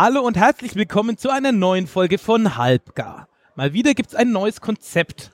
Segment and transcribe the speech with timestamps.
[0.00, 3.26] Hallo und herzlich willkommen zu einer neuen Folge von Halbgar.
[3.56, 5.32] Mal wieder gibt's ein neues Konzept.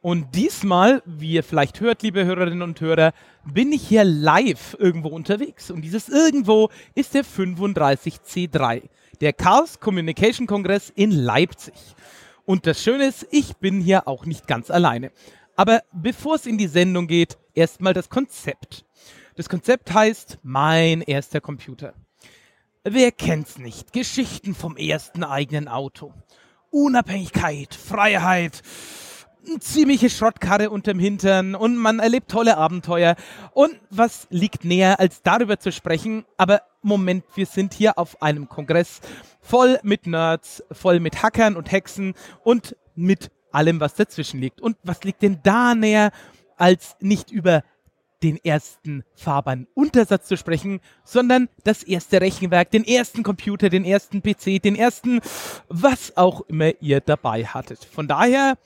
[0.00, 3.12] Und diesmal, wie ihr vielleicht hört, liebe Hörerinnen und Hörer,
[3.44, 5.72] bin ich hier live irgendwo unterwegs.
[5.72, 8.82] Und dieses irgendwo ist der 35C3,
[9.20, 11.74] der Chaos Communication Kongress in Leipzig.
[12.44, 15.10] Und das Schöne ist, ich bin hier auch nicht ganz alleine.
[15.56, 18.84] Aber bevor es in die Sendung geht, erstmal das Konzept.
[19.34, 21.94] Das Konzept heißt Mein erster Computer.
[22.84, 23.92] Wer kennt's nicht?
[23.92, 26.12] Geschichten vom ersten eigenen Auto.
[26.70, 28.62] Unabhängigkeit, Freiheit,
[29.58, 33.16] ziemliche Schrottkarre unterm Hintern und man erlebt tolle Abenteuer.
[33.52, 36.24] Und was liegt näher, als darüber zu sprechen?
[36.36, 39.00] Aber Moment, wir sind hier auf einem Kongress
[39.40, 42.14] voll mit Nerds, voll mit Hackern und Hexen
[42.44, 44.60] und mit allem, was dazwischen liegt.
[44.60, 46.12] Und was liegt denn da näher,
[46.56, 47.64] als nicht über
[48.22, 54.60] den ersten Fahrbahn-Untersatz zu sprechen, sondern das erste Rechenwerk, den ersten Computer, den ersten PC,
[54.62, 55.20] den ersten,
[55.68, 57.84] was auch immer ihr dabei hattet.
[57.84, 58.58] Von daher,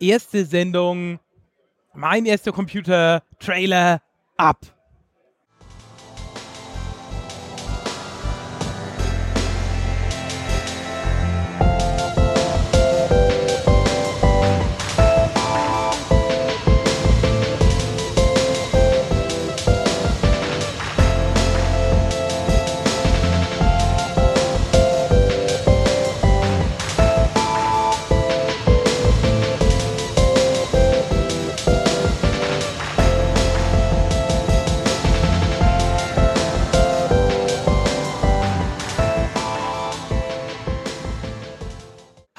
[0.00, 1.20] erste Sendung,
[1.94, 4.02] mein erster Computer, Trailer,
[4.36, 4.73] ab.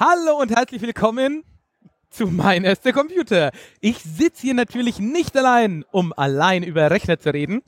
[0.08, 1.42] Hallo und herzlich willkommen
[2.10, 3.50] zu mein erster Computer.
[3.80, 7.62] Ich sitze hier natürlich nicht allein, um allein über Rechner zu reden,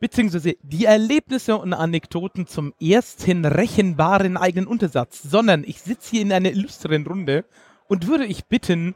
[0.00, 6.32] beziehungsweise die Erlebnisse und Anekdoten zum ersten rechenbaren eigenen Untersatz, sondern ich sitze hier in
[6.32, 7.44] einer illustren Runde
[7.86, 8.94] und würde ich bitten,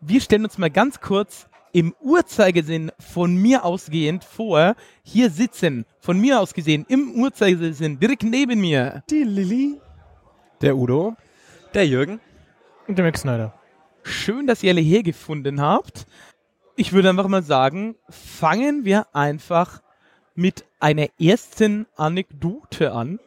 [0.00, 4.74] wir stellen uns mal ganz kurz im Uhrzeigersinn von mir ausgehend vor.
[5.04, 9.04] Hier sitzen, von mir aus gesehen, im Uhrzeigersinn, direkt neben mir.
[9.08, 9.80] Die Lilly.
[10.62, 11.14] Der Udo.
[11.74, 12.20] Der Jürgen.
[12.86, 13.52] Und der Max Snyder.
[14.04, 16.06] Schön, dass ihr alle hergefunden habt.
[16.76, 19.82] Ich würde einfach mal sagen, fangen wir einfach
[20.36, 23.18] mit einer ersten Anekdote an.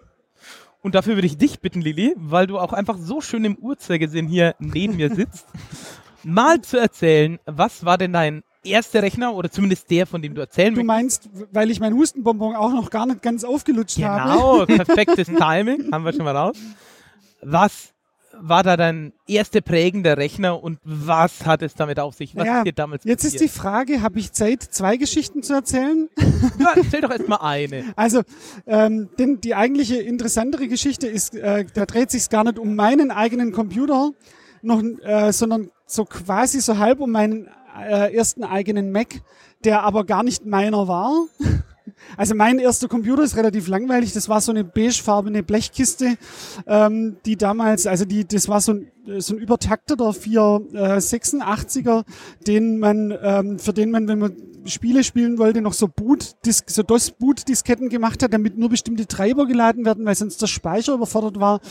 [0.81, 4.27] Und dafür würde ich dich bitten, Lilly, weil du auch einfach so schön im Uhrzeigersinn
[4.27, 5.45] hier neben mir sitzt,
[6.23, 10.41] mal zu erzählen, was war denn dein erster Rechner oder zumindest der, von dem du
[10.41, 14.31] erzählen Du meinst, weil ich mein Hustenbonbon auch noch gar nicht ganz aufgelutscht habe?
[14.31, 16.57] Genau, perfektes Timing, haben wir schon mal raus.
[17.41, 17.93] Was
[18.39, 22.35] war da dein erster prägender Rechner und was hat es damit auf sich?
[22.35, 23.51] Was Naja, ist dir damals Jetzt ist die passiert?
[23.61, 26.09] Frage, habe ich Zeit, zwei Geschichten zu erzählen?
[26.59, 27.83] Ja, erzähl doch erstmal eine.
[27.95, 28.21] Also,
[28.67, 33.11] ähm, denn die eigentliche interessantere Geschichte ist, äh, da dreht sich gar nicht um meinen
[33.11, 34.11] eigenen Computer,
[34.61, 37.47] noch, äh, sondern so quasi so halb um meinen
[37.79, 39.21] äh, ersten eigenen Mac,
[39.63, 41.25] der aber gar nicht meiner war.
[42.15, 44.13] Also mein erster Computer ist relativ langweilig.
[44.13, 46.17] Das war so eine beigefarbene Blechkiste,
[46.65, 52.03] ähm, die damals, also die, das war so ein, so ein übertakteter 486er,
[52.45, 56.35] den man, ähm, für den man, wenn man Spiele spielen wollte, noch so Boot,
[56.67, 61.39] so DOS-Boot-Disketten gemacht hat, damit nur bestimmte Treiber geladen werden, weil sonst der Speicher überfordert
[61.39, 61.61] war.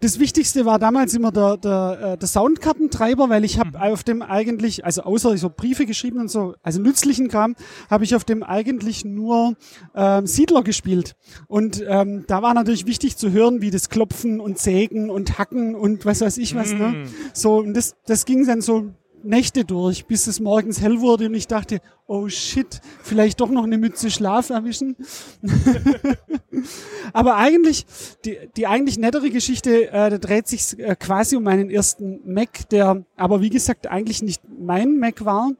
[0.00, 4.22] Das Wichtigste war damals immer der, der, äh, der Soundkartentreiber, weil ich habe auf dem
[4.22, 7.54] eigentlich, also außer so Briefe geschrieben und so, also nützlichen Kram,
[7.90, 9.54] habe ich auf dem eigentlich nur
[9.94, 11.16] ähm, Siedler gespielt.
[11.48, 15.74] Und ähm, da war natürlich wichtig zu hören, wie das Klopfen und Sägen und Hacken
[15.74, 16.72] und was weiß ich was.
[16.72, 17.06] Ne?
[17.32, 18.90] So, und das, das ging dann so
[19.26, 23.64] Nächte durch, bis es morgens hell wurde und ich dachte, oh shit, vielleicht doch noch
[23.64, 24.96] eine Mütze Schlaf erwischen.
[27.12, 27.86] Aber eigentlich,
[28.24, 32.68] die, die eigentlich nettere Geschichte, äh, da dreht sich äh, quasi um meinen ersten Mac,
[32.70, 35.52] der aber wie gesagt eigentlich nicht mein Mac war,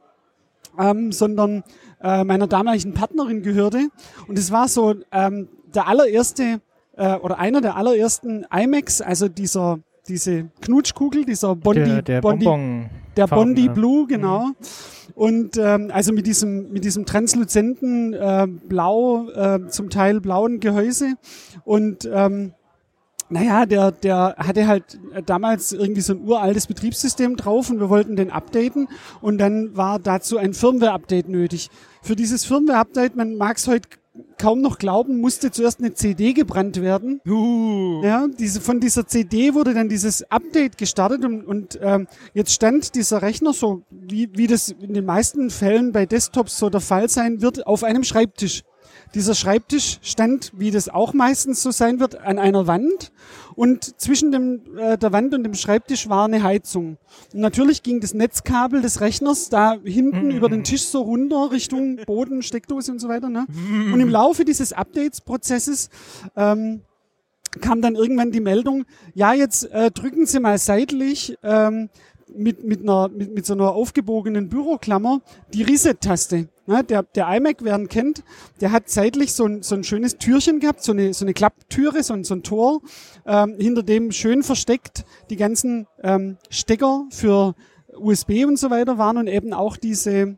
[0.79, 1.63] ähm, sondern
[2.01, 3.89] äh, meiner damaligen Partnerin gehörte.
[4.27, 6.61] Und es war so ähm, der allererste
[6.95, 12.45] äh, oder einer der allerersten iMacs, also dieser diese Knutschkugel, dieser Bondi, Der, der Bondi,
[12.45, 12.89] Bonbon.
[13.17, 13.73] Der Farben, Bondi ja.
[13.73, 14.51] Blue, genau.
[15.15, 21.15] Und ähm, also mit diesem mit diesem transluzenten äh, blau, äh, zum Teil blauen Gehäuse
[21.65, 22.53] und ähm,
[23.29, 28.15] naja, der, der hatte halt damals irgendwie so ein uraltes Betriebssystem drauf und wir wollten
[28.15, 28.87] den updaten
[29.19, 31.69] und dann war dazu ein Firmware-Update nötig.
[32.01, 33.89] Für dieses Firmware-Update, man mag es heute
[34.37, 37.21] kaum noch glauben, musste zuerst eine CD gebrannt werden.
[37.27, 38.01] Uh.
[38.03, 42.95] Ja, diese, von dieser CD wurde dann dieses Update gestartet und, und ähm, jetzt stand
[42.95, 47.09] dieser Rechner so, wie, wie das in den meisten Fällen bei Desktops so der Fall
[47.09, 48.63] sein wird, auf einem Schreibtisch.
[49.13, 53.11] Dieser Schreibtisch stand, wie das auch meistens so sein wird, an einer Wand
[53.55, 56.97] und zwischen dem, äh, der Wand und dem Schreibtisch war eine Heizung.
[57.33, 61.97] Und natürlich ging das Netzkabel des Rechners da hinten über den Tisch so runter Richtung
[62.05, 63.29] Boden, Steckdose und so weiter.
[63.29, 63.47] Ne?
[63.91, 65.89] Und im Laufe dieses Updates-Prozesses
[66.35, 66.81] ähm,
[67.59, 71.89] kam dann irgendwann die Meldung, ja, jetzt äh, drücken Sie mal seitlich ähm,
[72.35, 75.21] mit, mit, einer, mit, mit so einer aufgebogenen Büroklammer
[75.53, 76.49] die Reset-Taste.
[76.67, 78.23] Ja, der, der iMac, wer ihn kennt,
[78.59, 82.03] der hat seitlich so ein, so ein schönes Türchen gehabt, so eine, so eine Klapptüre,
[82.03, 82.81] so ein, so ein Tor,
[83.25, 87.55] ähm, hinter dem schön versteckt die ganzen ähm, Stecker für
[87.95, 90.37] USB und so weiter waren und eben auch diese,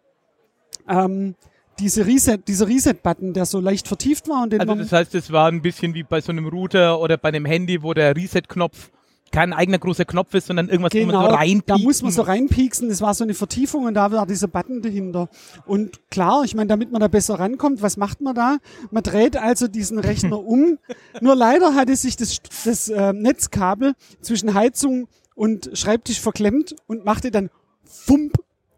[0.87, 1.35] ähm,
[1.79, 5.31] diese Reset, dieser Reset-Button, der so leicht vertieft war und den Also das heißt, es
[5.31, 8.91] war ein bisschen wie bei so einem Router oder bei einem Handy, wo der Reset-Knopf
[9.31, 12.11] kein eigener großer Knopf ist, sondern irgendwas, wo man so Genau, rein da muss man
[12.11, 15.29] so reinpieksen, das war so eine Vertiefung und da war dieser Button dahinter.
[15.65, 18.57] Und klar, ich meine, damit man da besser rankommt, was macht man da?
[18.91, 20.77] Man dreht also diesen Rechner um.
[21.21, 27.31] Nur leider hatte sich das, das äh, Netzkabel zwischen Heizung und Schreibtisch verklemmt und machte
[27.31, 27.49] dann
[27.83, 28.33] Fump.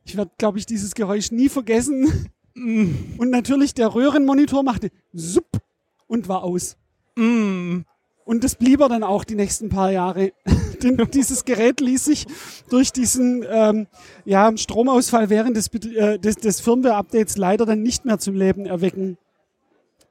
[0.06, 2.30] Ich werde, glaube ich, dieses Geräusch nie vergessen.
[2.54, 5.62] Und natürlich der Röhrenmonitor machte Supp
[6.08, 6.76] und war aus.
[7.16, 7.80] Mm.
[8.26, 10.32] Und das blieb er dann auch die nächsten paar Jahre.
[10.84, 12.26] Denn dieses Gerät ließ sich
[12.70, 13.88] durch diesen ähm,
[14.26, 19.18] ja, Stromausfall während des, äh, des, des Firmware-Updates leider dann nicht mehr zum Leben erwecken.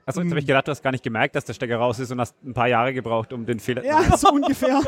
[0.07, 2.11] Achso, jetzt habe ich gedacht, du hast gar nicht gemerkt, dass der Stecker raus ist
[2.11, 3.85] und hast ein paar Jahre gebraucht, um den Fehler.
[3.85, 4.81] Ja, so ungefähr.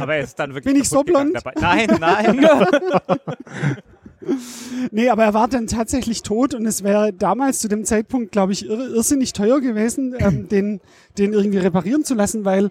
[0.00, 0.74] Aber er ist dann wirklich.
[0.74, 1.34] Bin ich so blond?
[1.34, 1.52] Dabei.
[1.58, 2.46] Nein, nein.
[4.90, 8.52] Nee, aber er war dann tatsächlich tot und es wäre damals zu dem Zeitpunkt, glaube
[8.52, 10.80] ich, irr irrsinnig teuer gewesen, ähm, den,
[11.18, 12.70] den irgendwie reparieren zu lassen, weil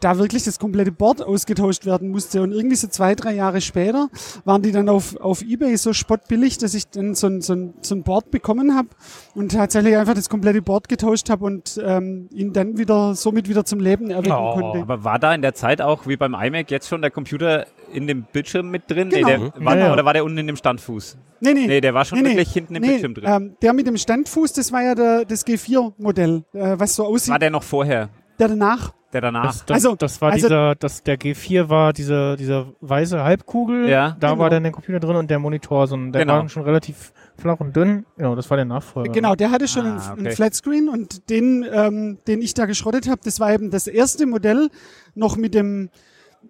[0.00, 2.42] da wirklich das komplette Board ausgetauscht werden musste.
[2.42, 4.08] Und irgendwie so zwei, drei Jahre später
[4.44, 7.74] waren die dann auf, auf Ebay so spottbillig, dass ich dann so ein, so ein,
[7.80, 8.88] so ein Board bekommen habe
[9.34, 13.64] und tatsächlich einfach das komplette Board getauscht habe und ähm, ihn dann wieder somit wieder
[13.64, 14.80] zum Leben erwecken Oh, konnte.
[14.82, 18.06] Aber war da in der Zeit auch, wie beim iMac, jetzt schon der Computer in
[18.06, 19.08] dem Bildschirm mit drin?
[19.08, 19.26] Genau.
[19.28, 19.92] Nee, der, war, Ja, ja.
[19.92, 21.16] Oder war der unten in dem Standfuß?
[21.40, 21.66] Nee, nee.
[21.66, 23.24] Nee, der war schon wirklich hinten im Bildschirm drin.
[23.26, 27.32] Ähm, der mit dem Standfuß, das war ja der, das G4-Modell, äh, was so aussieht.
[27.32, 28.10] War der noch vorher?
[28.38, 28.92] der danach.
[29.16, 29.46] Der danach?
[29.46, 33.88] Das, das, Also- das war also- dieser, das, der G4 war diese, diese weiße Halbkugel.
[33.88, 34.14] Ja.
[34.20, 34.42] Da Genau.
[34.42, 36.34] war dann der Computer drin und der Monitor, so ein, der Genau.
[36.34, 38.04] war schon relativ flach und dünn.
[38.18, 39.10] Genau, das war der Nachfolger.
[39.12, 40.36] Genau, der hatte schon Ah, einen, einen okay.
[40.36, 44.68] Flatscreen und den, ähm, den ich da geschrottet habe, das war eben das erste Modell
[45.14, 45.88] noch mit dem,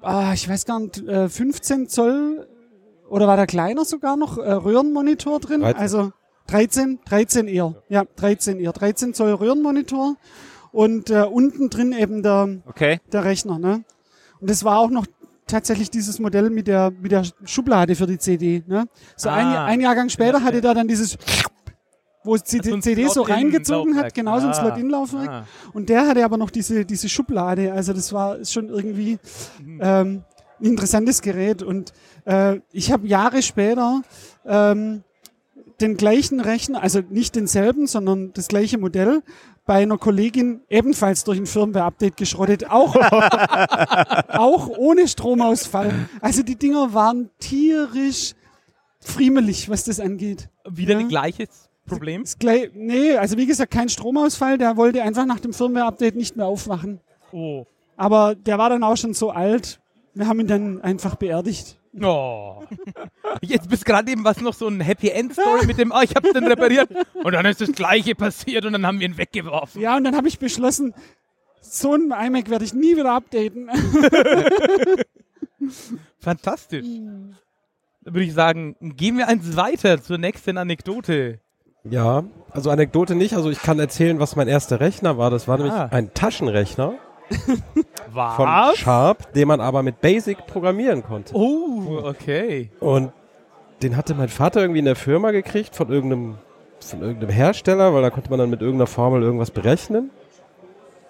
[0.03, 2.49] ah, ich weiß gar nicht, äh, 15 Zoll
[3.09, 5.61] oder war da kleiner sogar noch, äh, Röhrenmonitor drin?
[5.61, 5.81] 13.
[5.81, 6.13] Also
[6.49, 7.75] 13, 13 eher.
[7.89, 8.73] Ja, 13 eher.
[8.73, 10.17] 13 Zoll Röhrenmonitor
[10.73, 13.01] und äh, unten drin eben der, Okay.
[13.13, 13.59] der Rechner.
[13.59, 13.85] Ne?
[14.41, 15.07] Und das war auch noch
[15.47, 18.63] tatsächlich dieses Modell mit der, mit der Schublade für die CD.
[18.67, 18.87] Ne?
[19.17, 19.65] So ein, Ah.
[19.67, 21.17] ein Jahrgang später hatte da dann dieses,
[22.25, 24.55] wo es die ein CD so reingezogen hat, genau so ein Ah.
[24.55, 25.29] Slot-in-Laufwerk.
[25.29, 25.45] Ah.
[25.73, 27.73] Und der hatte aber noch diese, diese Schublade.
[27.73, 29.19] Also das war schon irgendwie
[29.81, 30.25] ähm,
[30.61, 31.63] ein interessantes Gerät.
[31.63, 31.93] Und
[32.25, 34.03] äh, ich habe Jahre später
[34.45, 35.05] ähm,
[35.81, 39.23] den gleichen Rechner, also nicht denselben, sondern das gleiche Modell,
[39.67, 42.95] bei einer Kollegin ebenfalls durch ein Firmware-Update geschrottet, auch,
[44.29, 46.09] auch ohne Stromausfall.
[46.21, 48.35] Also die Dinger waren tierisch
[49.01, 50.49] friemelig, was das angeht.
[50.69, 51.01] Wieder Ja.
[51.01, 52.23] ein gleiches Problem?
[52.23, 56.37] Das gleich, nee, also wie gesagt, kein Stromausfall, der wollte einfach nach dem Firmware-Update nicht
[56.37, 57.01] mehr aufwachen.
[57.33, 57.65] Oh.
[57.97, 59.81] Aber der war dann auch schon so alt,
[60.15, 61.79] wir haben ihn dann einfach beerdigt.
[62.03, 62.63] Oh.
[63.41, 66.15] Jetzt bist gerade eben was noch so ein Happy End Story mit dem, ah, ich
[66.15, 69.81] hab's dann repariert und dann ist das gleiche passiert und dann haben wir ihn weggeworfen.
[69.81, 70.93] Ja, und dann habe ich beschlossen,
[71.63, 73.71] so ein iMac werde ich nie wieder updaten.
[76.21, 76.85] Fantastisch.
[76.87, 81.41] Dann würde ich sagen, gehen wir eins weiter zur nächsten Anekdote.
[81.89, 83.35] Ja, also Anekdote nicht.
[83.35, 85.31] Also ich kann erzählen, was mein erster Rechner war.
[85.31, 85.89] Das war nämlich Ah.
[85.91, 86.95] ein Taschenrechner
[87.31, 88.77] von Was?
[88.79, 91.35] Sharp, den man aber mit Basic programmieren konnte.
[91.35, 92.71] Oh, okay.
[92.81, 93.13] Und
[93.83, 96.37] den hatte mein Vater irgendwie in der Firma gekriegt von irgendeinem,
[96.81, 100.11] von irgendeinem Hersteller, weil da konnte man dann mit irgendeiner Formel irgendwas berechnen.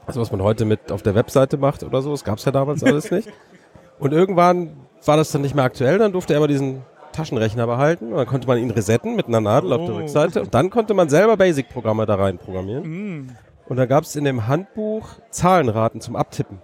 [0.06, 2.52] Also was man heute mit auf der Webseite macht oder so, das gab es ja
[2.52, 3.28] damals alles nicht.
[3.98, 6.82] Und irgendwann war das dann nicht mehr aktuell, dann durfte er aber diesen
[7.12, 9.98] Taschenrechner behalten und dann konnte man ihn resetten mit einer Nadel auf der Oh.
[9.98, 12.82] Rückseite und dann konnte man selber Basic-Programme da rein programmieren.
[13.22, 13.30] Mm.
[13.68, 16.60] Und da gab es in dem Handbuch Zahlenraten zum Abtippen.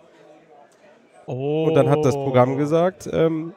[1.26, 1.64] Oh.
[1.66, 3.54] Und dann hat das Programm gesagt, ähm,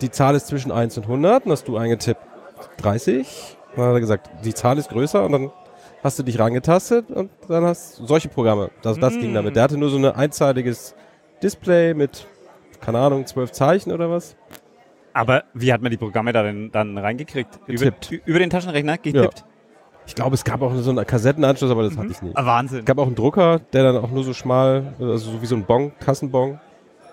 [0.00, 2.20] die Zahl ist zwischen 1 und 100 und hast du eingetippt
[2.78, 3.56] 30.
[3.70, 5.50] Und dann hat er gesagt, die Zahl ist größer und dann
[6.02, 8.70] hast du dich rangetastet und dann hast du solche Programme.
[8.82, 9.34] Das, das ging Mm.
[9.34, 9.56] damit.
[9.56, 10.94] Der hatte nur so ein einzeiliges
[11.42, 12.26] Display mit,
[12.80, 14.36] keine Ahnung, zwölf Zeichen oder was.
[15.12, 17.66] Aber wie hat man die Programme da denn dann reingekriegt?
[17.66, 18.12] Getippt.
[18.12, 19.44] Über, über den Taschenrechner getippt?
[20.10, 22.32] Ich glaube, es gab auch so einen Kassettenanschluss, aber das hatte ich nie.
[22.34, 22.80] Ah, Wahnsinn.
[22.80, 25.54] Es gab auch einen Drucker, der dann auch nur so schmal, also so wie so
[25.54, 26.58] ein Bon, Kassenbon,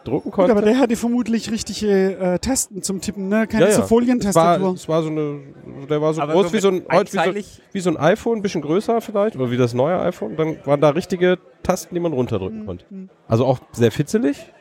[0.04, 0.52] drucken Gut, konnte.
[0.52, 3.46] aber der hatte vermutlich richtige äh, Tasten zum Tippen, ne?
[3.46, 3.76] Keine Ja, ja.
[3.76, 4.74] so es war, Folientastatur.
[4.74, 5.40] es war so eine,
[5.88, 8.40] der war so Aber groß so wie, so ein, wie, so, wie so ein iPhone,
[8.40, 10.36] ein bisschen größer vielleicht, oder wie das neue iPhone.
[10.36, 12.84] Dann waren da richtige Tasten, die man runterdrücken konnte.
[13.28, 14.52] Also auch sehr fitzelig,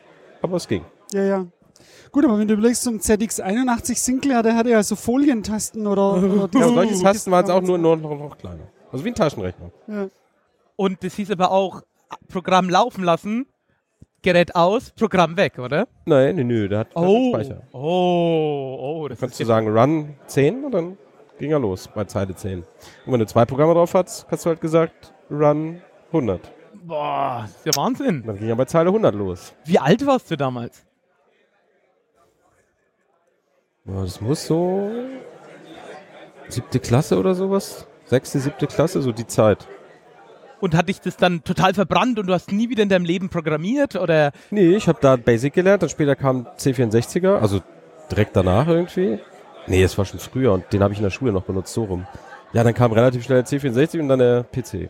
[0.43, 0.83] aber es ging.
[1.11, 1.45] Ja, ja.
[2.11, 6.13] Gut, aber wenn du überlegst, so ein ZX81 Sinclair, der hatte ja so Folientasten oder,
[6.23, 8.67] oder Ja, solche Tasten waren es auch nur, nur noch, noch kleiner.
[8.91, 9.71] Also wie ein Taschenrechner.
[9.87, 10.07] Ja.
[10.75, 11.81] Und das hieß aber auch,
[12.29, 13.47] Programm laufen lassen,
[14.21, 15.87] Gerät aus, Programm weg, oder?
[16.05, 17.61] Nein, nee, nö, der hat keinen Oh, Speicher.
[17.71, 20.97] oh, oh, das Kannst ist du sagen, Run 10 und dann
[21.37, 22.59] ging er los bei Zeile 10.
[22.59, 22.65] Und
[23.13, 26.41] wenn du zwei Programme drauf hast, hast du halt gesagt, Run 100.
[26.83, 28.23] Boah, das ist ja Wahnsinn.
[28.25, 29.53] Dann ging er bei Zeile 100 los.
[29.65, 30.83] Wie alt warst du damals?
[33.76, 34.91] Ja, das muss so
[36.49, 37.87] siebte Klasse oder sowas.
[38.05, 39.67] Sechste, siebte Klasse, so die Zeit.
[40.59, 43.29] Und hat dich das dann total verbrannt und du hast nie wieder in deinem Leben
[43.29, 47.61] programmiert oder Nee, ich habe da Basic gelernt, dann später kam C64er, also
[48.09, 49.19] direkt danach irgendwie.
[49.67, 51.83] Nee, es war schon früher und den habe ich in der Schule noch benutzt, so
[51.83, 52.07] rum.
[52.53, 54.89] Ja, dann kam relativ schnell der C64 und dann der PC.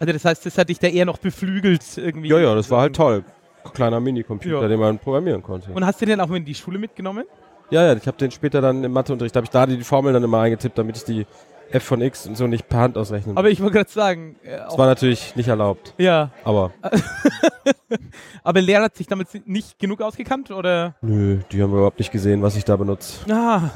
[0.00, 2.28] also das heißt, das hat dich da eher noch beflügelt irgendwie.
[2.28, 3.24] Ja, ja, das war halt toll.
[3.72, 4.68] Kleiner Minicomputer, Ja.
[4.68, 5.70] den man programmieren konnte.
[5.72, 7.24] Und hast du den auch in die Schule mitgenommen?
[7.70, 10.24] Ja, ja, ich habe den später dann im Matheunterricht, habe ich da die Formeln dann
[10.24, 11.26] immer eingetippt, damit ich die
[11.70, 14.56] f von x und so nicht per Hand ausrechnen Aber ich wollte gerade sagen, äh,
[14.56, 16.72] Das auch, war natürlich nicht erlaubt, ja, aber
[18.42, 20.94] aber Lehrer hat sich damit nicht genug ausgekannt oder?
[21.02, 23.30] nö, die haben überhaupt nicht gesehen, was ich da benutze.
[23.30, 23.70] Ah,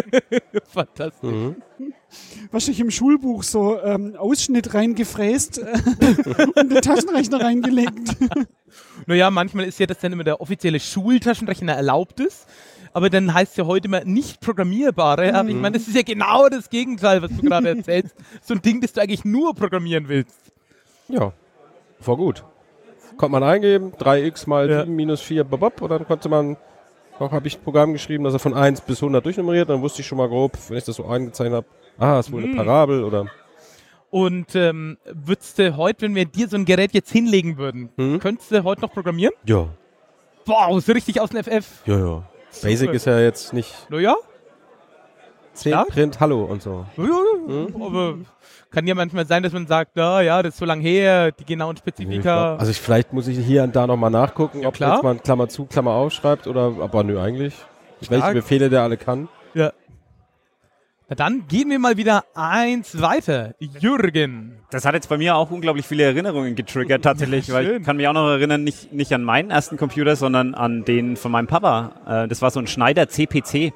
[0.64, 1.30] fantastisch.
[1.30, 1.56] Mhm.
[2.50, 5.66] wahrscheinlich im Schulbuch so ähm, Ausschnitt reingefräst äh,
[6.60, 8.16] und den Taschenrechner reingelegt.
[9.06, 12.48] Naja, manchmal ist ja das dann immer der offizielle Schultaschenrechner erlaubt ist.
[12.92, 15.32] Aber dann heißt es ja heute immer nicht programmierbare.
[15.34, 18.14] Aber ich meine, das ist ja genau das Gegenteil, was du gerade erzählst.
[18.42, 20.36] So ein Ding, das du eigentlich nur programmieren willst.
[21.08, 21.32] Ja,
[22.00, 22.44] war gut.
[23.16, 24.80] Konnte man eingeben, 3x mal Ja.
[24.80, 26.56] 7 minus 4, babab, und dann konnte man,
[27.18, 30.00] auch habe ich ein Programm geschrieben, das er von 1 bis 100 durchnummeriert, dann wusste
[30.00, 31.66] ich schon mal grob, wenn ich das so eingezeichnet habe,
[31.98, 33.26] ah, ist wohl eine Parabel oder,
[34.10, 38.18] Und ähm, würdest du heute, wenn wir dir so ein Gerät jetzt hinlegen würden, Mhm.
[38.20, 39.34] könntest du heute noch programmieren?
[39.44, 39.68] ja,
[40.46, 41.82] Wow, so richtig aus dem FF.
[41.86, 42.22] ja, ja.
[42.62, 44.14] Basic ist ja jetzt nicht Naja,
[45.54, 45.84] 10 Ja?
[45.84, 46.86] Print, Hallo und so.
[46.96, 48.14] ja, ja, aber
[48.70, 51.44] kann ja manchmal sein, dass man sagt, na ja, das ist so lang her, die
[51.44, 52.56] genauen Spezifika.
[52.56, 54.94] also ich, vielleicht muss ich hier und da nochmal nachgucken, Ja, ob klar.
[54.94, 57.54] jetzt mal Klammer zu, Klammer aufschreibt oder, aber nö, eigentlich.
[58.02, 58.10] Stark.
[58.22, 59.28] Welche Befehle der alle kann.
[59.54, 59.72] ja.
[61.10, 63.56] Na dann gehen wir mal wieder eins weiter.
[63.58, 64.60] Jürgen.
[64.70, 67.80] Das hat jetzt bei mir auch unglaublich viele Erinnerungen getriggert tatsächlich, weil schön.
[67.80, 71.16] ich kann mich auch noch erinnern, nicht, nicht an meinen ersten Computer, sondern an den
[71.16, 72.22] von meinem Papa.
[72.24, 73.72] Äh, das war so ein Schneider CPC.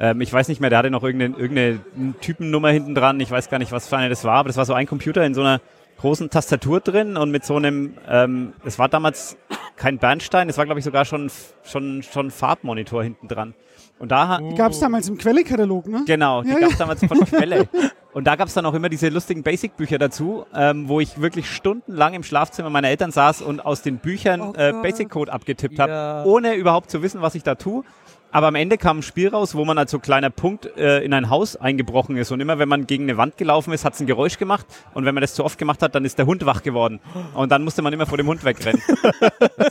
[0.00, 1.80] Ähm, ich weiß nicht mehr, der hatte noch irgendeine, irgendeine
[2.22, 3.20] Typennummer hinten dran.
[3.20, 5.26] Ich weiß gar nicht, was für eine das war, aber das war so ein Computer
[5.26, 5.60] in so einer
[5.98, 9.36] großen Tastatur drin und mit so einem, ähm, es war damals
[9.76, 11.30] kein Bernstein, es war glaube ich sogar schon,
[11.64, 13.54] schon, schon Farbmonitor hinten dran.
[13.98, 16.02] Und da, Die gab es damals im Quellekatalog, ne?
[16.06, 17.66] Genau, die Ja, gab es damals von Quelle.
[18.12, 21.50] Und da gab es dann auch immer diese lustigen Basic-Bücher dazu, ähm, wo ich wirklich
[21.50, 24.72] stundenlang im Schlafzimmer meiner Eltern saß und aus den Büchern Oh äh.
[24.72, 25.86] Basic-Code abgetippt Ja.
[25.86, 27.84] habe, ohne überhaupt zu wissen, was ich da tue.
[28.32, 31.14] Aber am Ende kam ein Spiel raus, wo man als so kleiner Punkt äh, in
[31.14, 32.32] ein Haus eingebrochen ist.
[32.32, 34.66] Und immer wenn man gegen eine Wand gelaufen ist, hat es ein Geräusch gemacht.
[34.94, 37.00] Und wenn man das zu oft gemacht hat, dann ist der Hund wach geworden.
[37.34, 38.82] Und dann musste man immer vor dem Hund wegrennen.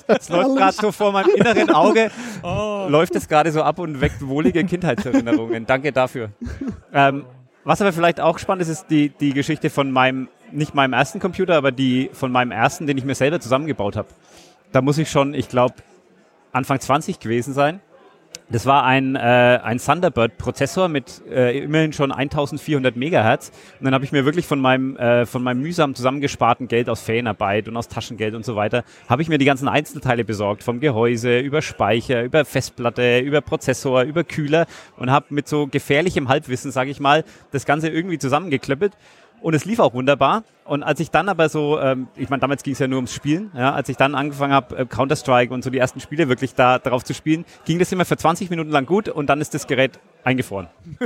[0.08, 2.10] Es läuft gerade so vor meinem inneren Auge,
[2.44, 5.66] läuft es gerade so ab und weckt wohlige Kindheitserinnerungen.
[5.66, 6.30] Danke dafür.
[6.94, 7.26] Ähm,
[7.64, 11.20] was aber vielleicht auch spannend ist, ist die, die Geschichte von meinem, nicht meinem ersten
[11.20, 14.08] Computer, aber die von meinem ersten, den ich mir selber zusammengebaut habe.
[14.72, 15.76] Da muss ich schon, ich glaube,
[16.52, 17.82] Anfang 20 gewesen sein.
[18.48, 19.20] Das war ein, äh,
[19.64, 23.52] ein Thunderbird-Prozessor mit äh, immerhin schon 1400 Megahertz.
[23.80, 27.02] Und dann habe ich mir wirklich von meinem, äh, von meinem mühsam zusammengesparten Geld aus
[27.02, 30.62] Ferienarbeit und aus Taschengeld und so weiter, habe ich mir die ganzen Einzelteile besorgt.
[30.62, 36.30] Vom Gehäuse, über Speicher, über Festplatte, über Prozessor, über Kühler und habe mit so gefährlichem
[36.30, 38.94] Halbwissen, sage ich mal, das Ganze irgendwie zusammengeklöppelt.
[39.46, 40.44] Und es lief auch wunderbar.
[40.64, 43.14] Und als ich dann aber so, ähm, ich meine, damals ging es ja nur ums
[43.14, 46.56] Spielen, ja, als ich dann angefangen habe, äh, Counter-Strike und so die ersten Spiele wirklich
[46.56, 49.54] da darauf zu spielen, ging das immer für 20 Minuten lang gut und dann ist
[49.54, 50.68] das Gerät eingefroren.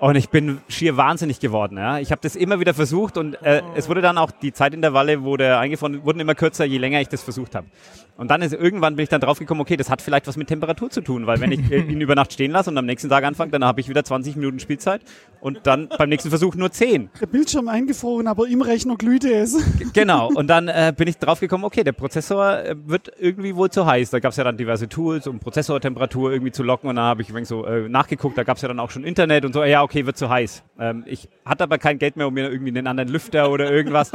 [0.00, 1.78] Und ich bin schier wahnsinnig geworden.
[1.78, 2.00] Ja.
[2.00, 5.36] Ich habe das immer wieder versucht und äh, es wurde dann auch die Zeitintervalle, wo
[5.36, 7.68] der eingefroren wurden immer kürzer, je länger ich das versucht habe.
[8.16, 10.90] Und dann ist irgendwann bin ich dann draufgekommen, okay, das hat vielleicht was mit Temperatur
[10.90, 13.24] zu tun, weil wenn ich äh, ihn über Nacht stehen lasse und am nächsten Tag
[13.24, 15.00] anfange, dann habe ich wieder 20 Minuten Spielzeit
[15.40, 17.10] und dann beim nächsten Versuch nur 10.
[17.20, 19.56] Der Bildschirm eingefroren, aber im Rechner glühte es.
[19.94, 23.86] Genau, und dann äh, bin ich draufgekommen, okay, der Prozessor äh, wird irgendwie wohl zu
[23.86, 24.10] heiß.
[24.10, 27.22] Da gab es ja dann diverse Tools, um Prozessortemperatur irgendwie zu locken und dann habe
[27.22, 29.64] ich wenig so äh, nachgeguckt, da gab es ja dann auch schon Internet und so,
[29.64, 30.62] ja, okay, okay, wird zu heiß.
[30.78, 34.10] Ähm, ich hatte aber kein Geld mehr, um mir irgendwie einen anderen Lüfter oder irgendwas.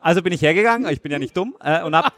[0.00, 2.10] Also bin ich hergegangen, ich bin ja nicht dumm, äh, und habe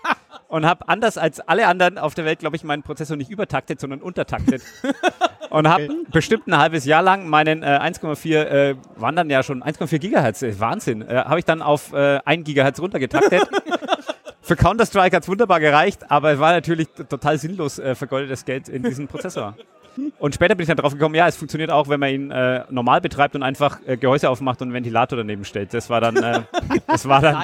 [0.48, 3.80] und hab anders als alle anderen auf der Welt, glaube ich, meinen Prozessor nicht übertaktet,
[3.80, 4.62] sondern untertaktet.
[5.50, 9.62] und habe bestimmt ein halbes Jahr lang meinen äh, 1,4, äh, waren dann ja schon
[9.62, 13.48] 1,4 Gigahertz, äh, Wahnsinn, äh, habe ich dann auf äh, 1 Gigahertz runtergetaktet.
[14.46, 18.84] Für Counter-Strike hat's wunderbar gereicht, aber es war natürlich total sinnlos äh, vergoldetes Geld in
[18.84, 19.56] diesen Prozessor.
[20.18, 22.64] Und später bin ich dann drauf gekommen, ja, es funktioniert auch, wenn man ihn äh,
[22.70, 25.72] normal betreibt und einfach äh, Gehäuse aufmacht und einen Ventilator daneben stellt.
[25.74, 26.42] Das war dann, äh,
[26.86, 27.36] das war dann,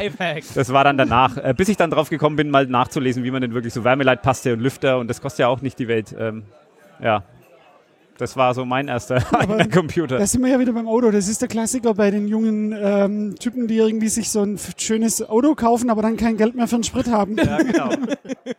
[0.54, 1.36] das war dann danach.
[1.36, 4.52] Äh, bis ich dann drauf gekommen bin, mal nachzulesen, wie man denn wirklich so Wärmeleitpaste
[4.52, 6.14] und Lüfter und das kostet ja auch nicht die Welt.
[6.18, 6.44] Ähm,
[7.02, 7.24] ja,
[8.18, 9.20] das war so mein erster
[9.72, 10.18] Computer.
[10.18, 11.10] Da sind wir ja wieder beim Auto.
[11.10, 15.28] Das ist der Klassiker bei den jungen ähm, Typen, die irgendwie sich so ein schönes
[15.28, 17.36] Auto kaufen, aber dann kein Geld mehr für den Sprit haben.
[17.36, 17.90] Ja, genau.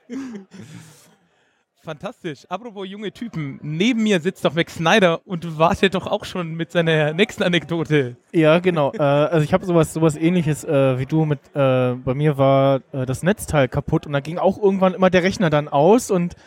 [1.83, 2.45] Fantastisch.
[2.47, 3.59] Apropos junge Typen.
[3.61, 8.15] Neben mir sitzt doch Max Snyder und wartet doch auch schon mit seiner nächsten Anekdote.
[8.31, 8.93] Ja, genau.
[8.93, 12.79] äh, also ich habe sowas, sowas ähnliches äh, wie du mit, äh, bei mir war
[12.93, 16.37] äh, das Netzteil kaputt und da ging auch irgendwann immer der Rechner dann aus und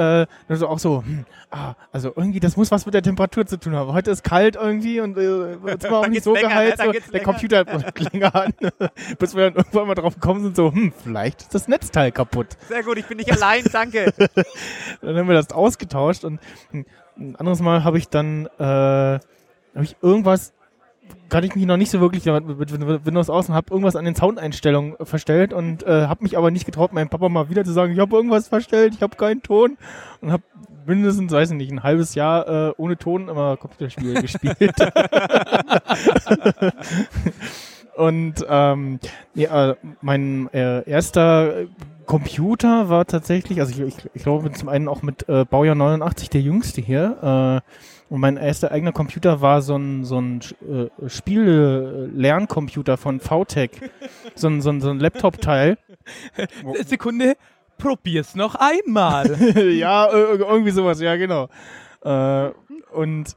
[0.00, 3.58] äh, so auch so, hm, ah, also irgendwie, das muss was mit der Temperatur zu
[3.58, 3.92] tun haben.
[3.92, 6.40] Heute ist kalt irgendwie und äh, jetzt war auch nicht so ne?
[6.40, 6.80] geheizt.
[6.80, 7.22] Dann so, der.
[7.22, 8.52] Computer bleibt länger an,
[9.18, 12.48] bis wir dann irgendwann mal drauf gekommen sind, so, hm, vielleicht ist das Netzteil kaputt.
[12.68, 14.12] Sehr gut, ich bin nicht allein, danke.
[15.02, 16.40] Dann haben wir das ausgetauscht und
[16.72, 16.86] ein
[17.20, 19.20] ein anderes Mal habe ich dann äh, habe
[19.82, 20.52] ich irgendwas
[21.28, 24.14] kann ich mich noch nicht so wirklich mit Windows aus und habe irgendwas an den
[24.14, 27.92] Soundeinstellungen verstellt und äh, habe mich aber nicht getraut, meinem Papa mal wieder zu sagen,
[27.92, 29.78] ich habe irgendwas verstellt, ich habe keinen Ton
[30.20, 30.42] und habe
[30.86, 34.56] mindestens, weiß ich nicht, ein halbes Jahr äh, ohne Ton immer Computerspiele gespielt.
[37.96, 39.00] und ähm,
[39.34, 41.66] ja, mein äh, erster
[42.06, 46.28] Computer war tatsächlich, also ich, ich, ich glaube zum einen auch mit äh, Baujahr 89
[46.30, 47.62] der jüngste hier.
[47.62, 47.70] Äh,
[48.10, 53.70] und mein erster eigener Computer war so ein, so ein äh, Spiele-Lerncomputer von VTech.
[54.34, 55.78] so ein, so ein, so ein Laptop-Teil.
[56.86, 57.36] Sekunde.
[57.78, 59.36] Probier's noch einmal.
[59.74, 61.48] ja, äh, irgendwie sowas, ja, genau.
[62.02, 62.50] Äh,
[62.92, 63.36] und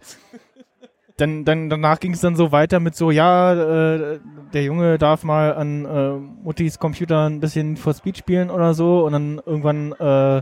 [1.18, 4.20] dann, dann danach ging es dann so weiter mit so, ja, äh,
[4.54, 9.06] der Junge darf mal an äh, Muttis Computer ein bisschen for Speed spielen oder so
[9.06, 10.42] und dann irgendwann äh,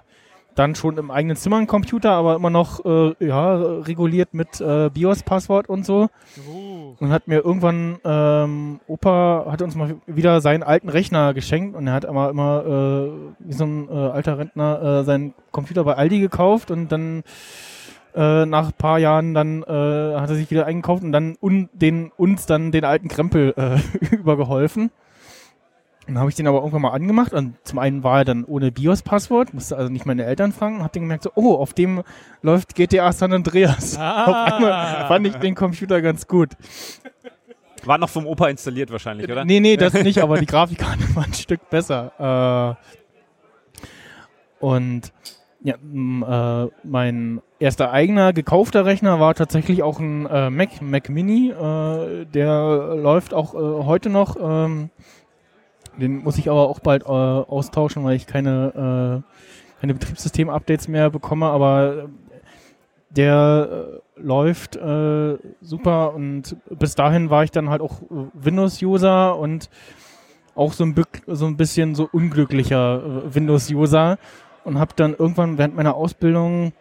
[0.61, 4.91] dann schon im eigenen Zimmer ein Computer, aber immer noch äh, ja, reguliert mit äh,
[4.93, 6.09] BIOS-Passwort und so.
[6.99, 11.87] Und hat mir irgendwann, ähm, Opa hat uns mal wieder seinen alten Rechner geschenkt und
[11.87, 15.95] er hat aber immer äh, wie so ein äh, alter Rentner äh, seinen Computer bei
[15.95, 17.23] Aldi gekauft und dann
[18.13, 22.11] äh, nach ein paar Jahren dann hat er sich wieder eingekauft und dann un, den,
[22.17, 23.55] uns dann den alten Krempel
[24.11, 24.91] übergeholfen.
[26.11, 28.69] Dann habe ich den aber irgendwann mal angemacht und zum einen war er dann ohne
[28.69, 32.03] BIOS-Passwort, musste also nicht meine Eltern fragen und habe dann gemerkt, so, oh, auf dem
[32.41, 33.97] läuft GTA San Andreas.
[34.01, 34.25] Ah.
[34.25, 36.49] Auf einmal fand ich den Computer ganz gut.
[37.85, 39.45] War noch vom Opa installiert wahrscheinlich, oder?
[39.45, 42.77] Nee, nee, das nicht, aber die Grafikkarte war ein Stück besser.
[44.59, 45.13] Äh, und
[45.61, 51.53] ja, äh, mein erster eigener gekaufter Rechner war tatsächlich auch ein äh, Mac, Mac Mini.
[51.53, 54.35] Der läuft auch heute noch.
[55.97, 61.09] Den muss ich aber auch bald äh, austauschen, weil ich keine, äh, keine Betriebssystem-Updates mehr
[61.09, 61.47] bekomme.
[61.47, 62.09] Aber
[63.09, 68.01] der äh, läuft äh, super und bis dahin war ich dann halt auch
[68.33, 69.69] Windows-User und
[70.55, 70.95] auch so ein,
[71.27, 74.17] so ein bisschen so unglücklicher äh, Windows-User
[74.63, 76.73] und habe dann irgendwann während meiner Ausbildung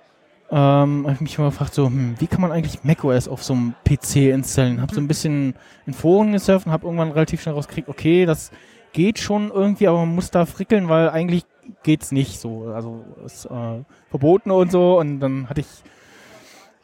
[0.53, 3.53] ähm, hab ich mich mal gefragt, so, hm, wie kann man eigentlich macOS auf so
[3.53, 4.81] einem PC installieren?
[4.81, 5.55] Habe so ein bisschen
[5.87, 8.51] in Foren gesurft und habe irgendwann relativ schnell rausgekriegt, okay, das
[8.93, 11.45] geht schon irgendwie, aber man muss da frickeln, weil eigentlich
[11.83, 12.73] geht's nicht so.
[12.75, 14.99] Also ist äh, verboten und so.
[14.99, 15.69] Und dann hatte ich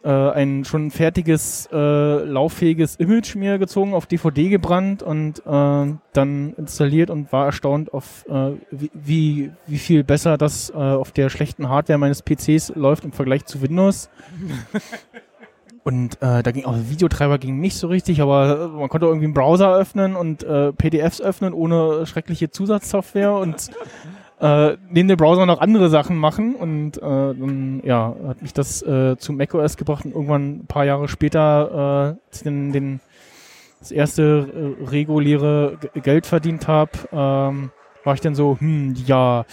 [0.05, 6.55] äh, ein schon fertiges, äh, lauffähiges Image mir gezogen, auf DVD gebrannt und äh, dann
[6.57, 11.29] installiert und war erstaunt auf äh, wie, wie, wie viel besser das äh, auf der
[11.29, 14.09] schlechten Hardware meines PCs läuft im Vergleich zu Windows.
[15.87, 19.27] Und äh, da ging auch der Videotreiber ging nicht so richtig, aber man konnte irgendwie
[19.27, 23.71] einen Browser öffnen und äh, PDFs öffnen ohne schreckliche Zusatzsoftware und
[24.41, 28.83] äh, neben dem Browser noch andere Sachen machen und äh, dann ja hat mich das
[28.83, 33.01] äh, zu macOS gebracht und irgendwann ein paar Jahre später, äh, als ich den, den
[33.79, 37.71] das erste äh, reguläre G Geld verdient habe, ähm,
[38.03, 39.45] war ich dann so, hm, ja,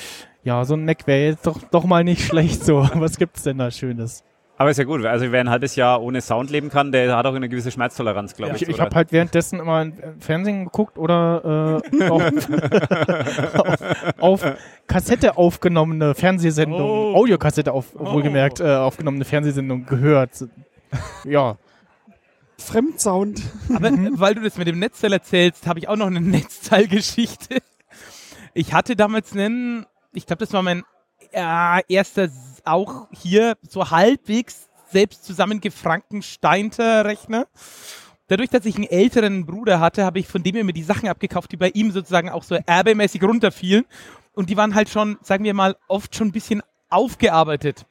[0.44, 2.66] ja, so ein Mac wäre jetzt doch doch mal nicht schlecht.
[2.66, 4.24] So, was gibt's denn da Schönes?
[4.58, 5.04] Aber ist ja gut.
[5.06, 8.36] Also wer ein halbes Jahr ohne Sound leben kann, der hat auch eine gewisse Schmerztoleranz,
[8.36, 8.62] glaube ich.
[8.62, 8.86] Ich, ich oder?
[8.86, 12.24] habe halt währenddessen immer im Fernsehen geguckt oder äh, auf,
[13.58, 13.80] auf,
[14.20, 14.46] auf
[14.88, 17.16] Kassette aufgenommene Fernsehsendungen, Oh.
[17.16, 20.46] Audiokassette auf, wohlgemerkt äh, aufgenommene Fernsehsendungen gehört.
[21.26, 21.58] Ja,
[22.58, 23.42] Fremdsound.
[23.74, 27.58] Aber weil du das mit dem Netzteil erzählst, habe ich auch noch eine Netzteilgeschichte.
[28.54, 30.84] Ich hatte damals einen, ich glaube, das war mein
[31.32, 32.30] äh, erster,
[32.66, 37.48] auch hier so halbwegs selbst zusammengefrankensteinter Rechner.
[38.28, 41.52] Dadurch, dass ich einen älteren Bruder hatte, habe ich von dem immer die Sachen abgekauft,
[41.52, 43.86] die bei ihm sozusagen auch so erbemäßig runterfielen.
[44.34, 47.86] Und die waren halt schon, sagen wir mal, oft schon ein bisschen aufgearbeitet.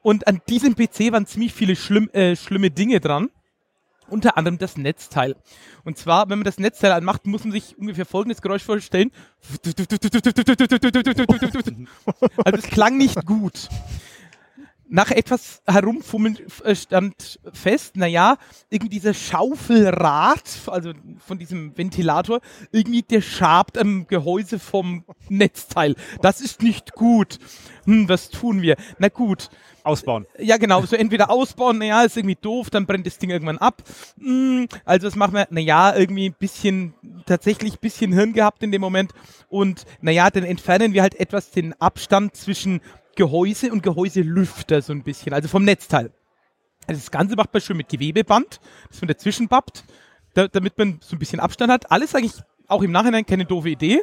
[0.00, 3.30] Und an diesem PC waren ziemlich viele schlimm, äh, schlimme Dinge dran.
[4.08, 5.36] Unter anderem das Netzteil.
[5.84, 9.10] Und zwar, wenn man das Netzteil anmacht, muss man sich ungefähr folgendes Geräusch vorstellen.
[12.44, 13.68] Also es klang nicht gut.
[14.90, 18.38] Nach etwas herumfummeln äh, stand fest, naja,
[18.70, 22.40] irgendwie dieser Schaufelrad, also von diesem Ventilator,
[22.72, 25.94] irgendwie der schabt am Gehäuse vom Netzteil.
[26.22, 27.38] Das ist nicht gut.
[27.84, 28.76] Hm, was tun wir?
[28.98, 29.50] Na gut,
[29.88, 30.26] Ausbauen.
[30.38, 30.84] ja, genau.
[30.84, 33.82] So entweder ausbauen, naja, ist irgendwie doof, dann brennt das Ding irgendwann ab.
[34.20, 36.94] Hm, also das machen wir, naja, irgendwie ein bisschen,
[37.26, 39.12] tatsächlich ein bisschen Hirn gehabt in dem Moment.
[39.48, 42.80] Und naja, dann entfernen wir halt etwas den Abstand zwischen
[43.16, 46.12] Gehäuse und Gehäuselüfter so ein bisschen, also vom Netzteil.
[46.86, 49.84] Also das Ganze macht man schön mit Gewebeband, das man dazwischen pappt,
[50.34, 51.90] da, damit man so ein bisschen Abstand hat.
[51.90, 54.02] Alles eigentlich auch im Nachhinein keine doofe Idee.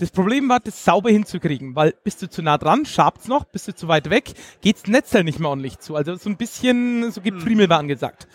[0.00, 3.68] Das Problem war, das sauber hinzukriegen, weil bist du zu nah dran, schabt's noch, bist
[3.68, 4.32] du zu weit weg,
[4.62, 5.94] geht's Netzteil nicht mehr ordentlich zu.
[5.94, 8.26] Also so ein bisschen, so Gefriemel war angesagt.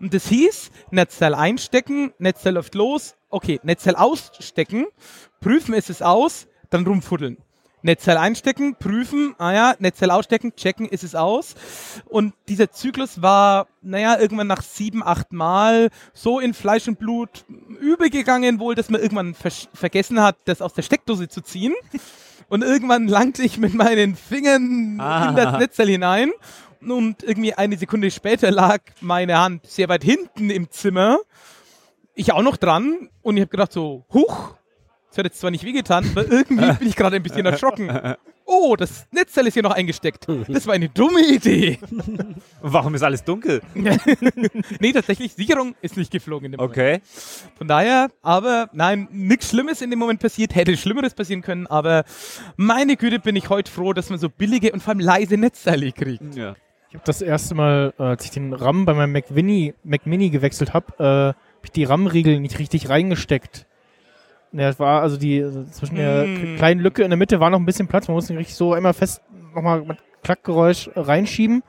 [0.00, 4.86] Und das hieß, Netzteil einstecken, Netzteil läuft los, okay, Netzteil ausstecken,
[5.40, 7.36] prüfen ist es aus, dann rumfuddeln.
[7.82, 11.54] Netzteil einstecken, prüfen, ah ja, Netzteil ausstecken, checken, ist es aus.
[12.06, 17.44] Und dieser Zyklus war, naja, irgendwann nach sieben, acht Mal so in Fleisch und Blut
[17.80, 21.74] übergegangen wohl, dass man irgendwann versch- vergessen hat, das aus der Steckdose zu ziehen.
[22.48, 25.30] Und irgendwann langte ich mit meinen Fingern Ah.
[25.30, 26.30] in das Netzteil hinein.
[26.80, 31.18] Und irgendwie eine Sekunde später lag meine Hand sehr weit hinten im Zimmer.
[32.14, 33.08] Ich auch noch dran.
[33.22, 34.54] Und ich habe gedacht so, huch,
[35.12, 38.16] das hat jetzt zwar nicht wehgetan, aber irgendwie bin ich gerade ein bisschen erschrocken.
[38.46, 40.26] Oh, das Netzteil ist hier noch eingesteckt.
[40.48, 41.78] Das war eine dumme Idee.
[42.62, 43.60] Warum ist alles dunkel?
[43.74, 46.72] nee, tatsächlich, Sicherung ist nicht geflogen in dem Moment.
[46.72, 47.00] Okay.
[47.56, 52.04] Von daher, aber nein, nichts Schlimmes in dem Moment passiert, hätte Schlimmeres passieren können, aber
[52.56, 55.92] meine Güte bin ich heute froh, dass man so billige und vor allem leise Netzteile
[55.92, 56.34] kriegt.
[56.34, 56.56] Ja.
[56.88, 60.06] Ich habe das erste Mal, äh, als ich den RAM bei meinem Mac Mini, Mac
[60.06, 63.66] Mini gewechselt habe, äh, habe ich die RAM-Riegel nicht richtig reingesteckt.
[64.52, 66.56] Ja, es war also die also zwischen der Mm.
[66.56, 68.08] kleinen Lücke in der Mitte war noch ein bisschen Platz.
[68.08, 69.22] Man musste ihn richtig so einmal fest
[69.54, 71.62] nochmal mit Klackgeräusch äh, reinschieben.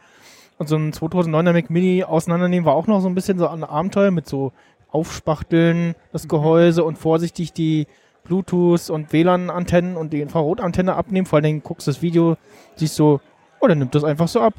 [0.57, 3.63] Und so ein 2009er Mac Mini auseinandernehmen war auch noch so ein bisschen so ein
[3.63, 4.51] Abenteuer mit so
[4.91, 7.87] Aufspachteln, das Gehäuse und vorsichtig die
[8.25, 11.25] Bluetooth und WLAN-Antennen und die Infrarotantenne abnehmen.
[11.25, 12.37] Vor allen Dingen guckst das Video,
[12.75, 13.19] siehst so,
[13.59, 14.53] oh, dann nimmt das einfach so ab.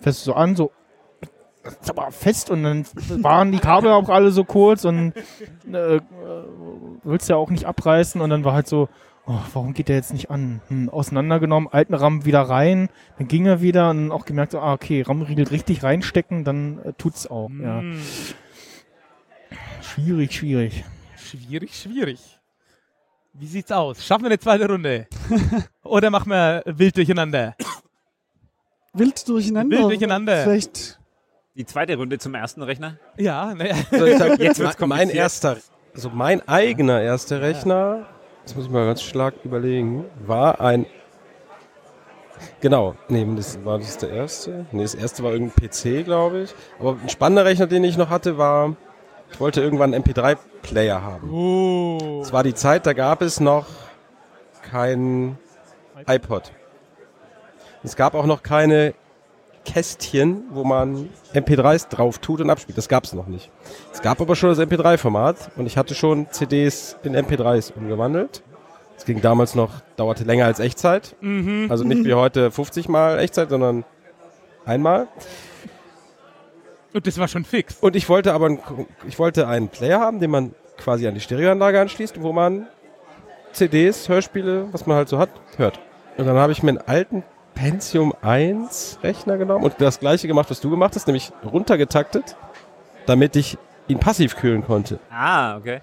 [0.00, 0.70] Fährst du so an, so,
[1.64, 2.86] ist aber fest und dann
[3.22, 5.12] waren die Kabel auch alle so kurz und
[5.72, 6.00] äh, äh,
[7.02, 8.88] willst ja auch nicht abreißen und dann war halt so,
[9.26, 10.60] oh, warum geht der jetzt nicht an?
[10.68, 14.74] Hm, auseinandergenommen, alten RAM wieder rein, dann ging er wieder und auch gemerkt, so, ah,
[14.74, 17.50] okay, RAM-Riegel richtig reinstecken, dann äh, tut's auch.
[17.50, 17.80] Ja.
[17.80, 18.00] Mm,
[19.94, 20.84] Schwierig, schwierig.
[21.16, 22.20] Schwierig, schwierig.
[23.32, 24.04] Wie sieht's aus?
[24.04, 25.06] Schaffen wir eine zweite Runde?
[25.82, 27.54] Oder machen wir wild durcheinander?
[28.92, 29.76] Wild durcheinander.
[29.78, 30.42] Wild durcheinander.
[30.44, 30.98] Vielleicht
[31.56, 32.96] Die zweite Runde zum ersten Rechner.
[33.16, 33.76] Ja, naja.
[33.92, 35.56] Also ich sag, Jetzt wird's mein erster,
[35.94, 38.06] also mein eigener erster Rechner,
[38.42, 40.84] das muss ich mal ganz stark überlegen, war ein
[42.60, 44.66] Genau, nee, das war das der erste.
[44.72, 46.54] Nee, das erste war irgendein PC, glaube ich.
[46.80, 48.74] Aber ein spannender Rechner, den ich noch hatte, war,
[49.30, 51.30] ich wollte irgendwann einen MP3-Player haben.
[51.32, 52.20] Oh.
[52.20, 53.66] Es war die Zeit, da gab es noch
[54.68, 55.38] kein
[56.08, 56.50] iPod.
[57.84, 58.94] Es gab auch noch keine
[59.64, 62.78] Kästchen, wo man MP3s drauf tut und abspielt.
[62.78, 63.50] Das gab es noch nicht.
[63.92, 68.42] Es gab aber schon das MP3-Format und ich hatte schon CDs in MP3s umgewandelt.
[68.96, 71.16] Es ging damals noch, dauerte länger als Echtzeit.
[71.68, 73.84] Also nicht wie heute 50 Mal Echtzeit, sondern
[74.64, 75.08] einmal.
[76.92, 77.78] Und das war schon fix.
[77.80, 78.58] Und ich wollte aber einen,
[79.08, 82.68] ich wollte einen Player haben, den man quasi an die Stereoanlage anschließt, wo man
[83.52, 85.80] CDs, Hörspiele, was man halt so hat, hört.
[86.16, 90.50] Und dann habe ich mir einen alten Pentium 1 Rechner genommen und das gleiche gemacht,
[90.50, 92.36] was du gemacht hast, nämlich runtergetaktet,
[93.06, 94.98] damit ich ihn passiv kühlen konnte.
[95.10, 95.80] Ah, okay.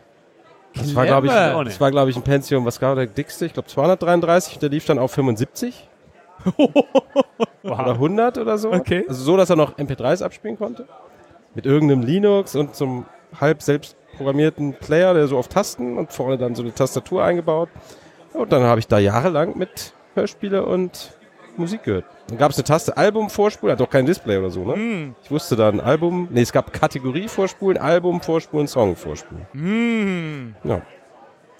[0.73, 1.63] Das war, glaube ich, Clever.
[1.65, 3.45] das war, glaube ich, ein Pentium, was war der dickste?
[3.45, 5.89] Ich glaube 233, der lief dann auf 75
[7.63, 8.71] oder 100 oder so.
[8.71, 9.05] Okay.
[9.07, 10.87] Also so, dass er noch MP3s abspielen konnte.
[11.53, 13.05] Mit irgendeinem Linux und zum
[13.39, 17.69] halb selbst programmierten Player, der so auf Tasten und vorne dann so eine Tastatur eingebaut.
[18.33, 21.13] Und dann habe ich da jahrelang mit Hörspiele und
[21.61, 22.05] Musik gehört.
[22.27, 24.75] Dann gab es eine Taste Album vorspulen, hat doch kein Display oder so, ne?
[24.75, 25.15] Mm.
[25.23, 29.45] Ich wusste dann Album, nee, es gab Kategorie vorspulen, Album vorspulen, Song vorspulen.
[29.53, 30.55] Mm.
[30.67, 30.81] Ja.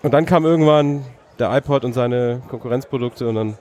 [0.04, 1.06] Und dann kam irgendwann
[1.40, 3.58] der iPod und seine Konkurrenzprodukte und dann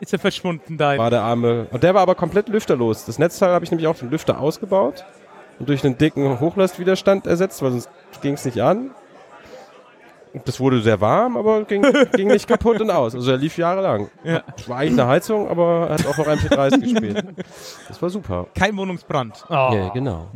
[0.00, 0.96] Ist er verschwunden da?
[0.98, 1.66] war der arme.
[1.70, 3.04] Und der war aber komplett lüfterlos.
[3.04, 5.04] Das Netzteil habe ich nämlich auch den Lüfter ausgebaut
[5.58, 7.88] und durch einen dicken Hochlastwiderstand ersetzt, weil sonst
[8.22, 8.90] ging es nicht an.
[10.44, 11.82] Das wurde sehr warm, aber ging,
[12.16, 13.14] ging nicht kaputt und aus.
[13.14, 14.08] Also er lief jahrelang.
[14.24, 14.42] Ja.
[14.66, 17.24] War eigentlich eine Heizung, aber er hat auch noch MP3s gespielt.
[17.88, 18.46] Das war super.
[18.54, 19.44] Kein Wohnungsbrand.
[19.48, 19.52] Oh.
[19.52, 20.28] Ja, genau.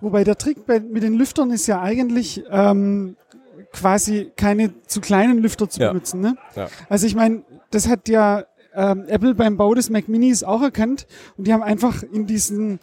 [0.00, 3.16] Wobei der Trick bei, mit den Lüftern ist ja eigentlich ähm,
[3.72, 5.88] quasi keine zu kleinen Lüfter zu Ja.
[5.88, 6.20] benutzen.
[6.20, 6.36] Ne?
[6.54, 6.68] Ja.
[6.88, 11.06] Also ich meine, das hat ja ähm, Apple beim Bau des Mac Minis auch erkannt
[11.38, 12.78] und die haben einfach in diesen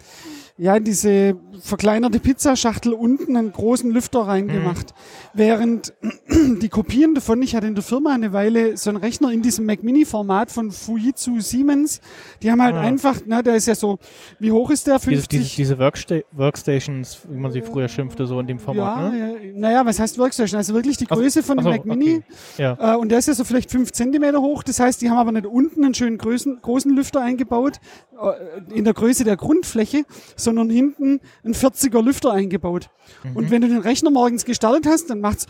[0.57, 4.93] ja, in diese verkleinerte Pizzaschachtel unten einen großen Lüfter reingemacht.
[5.33, 5.93] Während
[6.61, 9.65] die Kopien davon, ich hatte in der Firma eine Weile so einen Rechner in diesem
[9.65, 12.01] Mac Mini Format von Fujitsu Siemens,
[12.43, 12.81] die haben halt Ah.
[12.81, 13.97] einfach, na, der ist ja so,
[14.39, 14.99] wie hoch ist der?
[14.99, 15.27] 50?
[15.27, 19.09] Diese, diese, diese Worksta Workstations, wie man sie früher schimpfte, so in dem Format, ja,
[19.09, 19.37] ne?
[19.43, 20.57] ja, naja, was heißt Workstation?
[20.57, 22.17] Also wirklich die Ach- Größe von dem ach Mac Mini.
[22.17, 22.23] okay.
[22.57, 22.93] Ja.
[22.93, 24.61] Äh, und der ist ja so vielleicht fünf Zentimeter hoch.
[24.63, 27.79] Das heißt, die haben aber nicht unten einen schönen großen, großen Lüfter eingebaut,
[28.21, 30.05] äh, in der Größe der Grundfläche,
[30.43, 32.89] sondern hinten einen 40er Lüfter eingebaut.
[33.23, 33.35] Mhm.
[33.35, 35.47] Und wenn du den Rechner morgens gestartet hast, dann macht's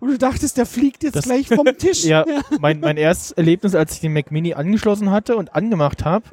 [0.00, 2.04] und du dachtest, der fliegt jetzt Das- gleich vom Tisch.
[2.04, 2.24] Ja,
[2.60, 6.24] mein, mein erstes Erlebnis, als ich den Mac Mini angeschlossen hatte und angemacht habe,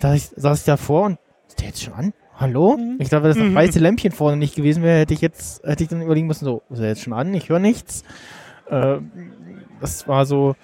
[0.00, 2.12] da ich, saß ich davor und ist der jetzt schon an?
[2.38, 2.78] Hallo?
[2.98, 3.54] Ich glaube, wenn das Mhm.
[3.54, 6.62] weiße Lämpchen vorne nicht gewesen wäre, hätte ich jetzt, hätte ich dann überlegen müssen, so,
[6.70, 7.34] ist er jetzt schon an?
[7.34, 8.02] Ich höre nichts.
[8.70, 8.96] Äh,
[9.80, 10.56] das war so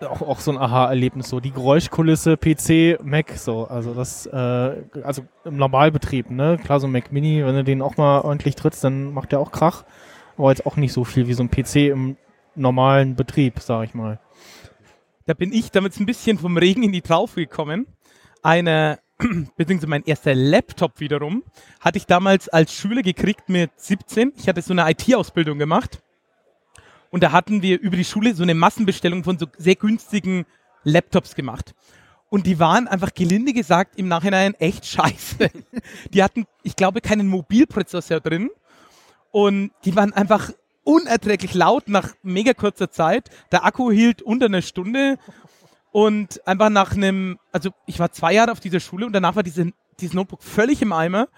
[0.00, 5.22] auch, auch so ein Aha-Erlebnis, so die Geräuschkulisse, PC, Mac, so, also das, äh, also
[5.44, 6.58] im Normalbetrieb, ne?
[6.62, 9.40] Klar, so ein Mac Mini, wenn du den auch mal ordentlich trittst, dann macht der
[9.40, 9.84] auch Krach.
[10.36, 12.16] Aber jetzt auch nicht so viel wie so ein PC im
[12.54, 14.20] normalen Betrieb, sag ich mal.
[15.26, 17.86] Da bin ich damit ein bisschen vom Regen in die Traufe gekommen.
[18.42, 19.00] Eine,
[19.56, 21.42] beziehungsweise mein erster Laptop wiederum,
[21.80, 24.32] hatte ich damals als Schüler gekriegt mit 17.
[24.36, 26.00] Ich hatte so eine IT-Ausbildung gemacht.
[27.10, 30.44] Und da hatten wir über die Schule so eine Massenbestellung von so sehr günstigen
[30.84, 31.74] Laptops gemacht.
[32.30, 35.50] Und die waren einfach gelinde gesagt im Nachhinein echt scheiße.
[36.12, 38.50] Die hatten, ich glaube, keinen Mobilprozessor drin.
[39.30, 40.50] Und die waren einfach
[40.84, 43.30] unerträglich laut nach mega kurzer Zeit.
[43.52, 45.18] Der Akku hielt unter einer Stunde.
[45.90, 49.42] Und einfach nach einem, also ich war zwei Jahre auf dieser Schule und danach war
[49.42, 51.28] diese, dieses Notebook völlig im Eimer.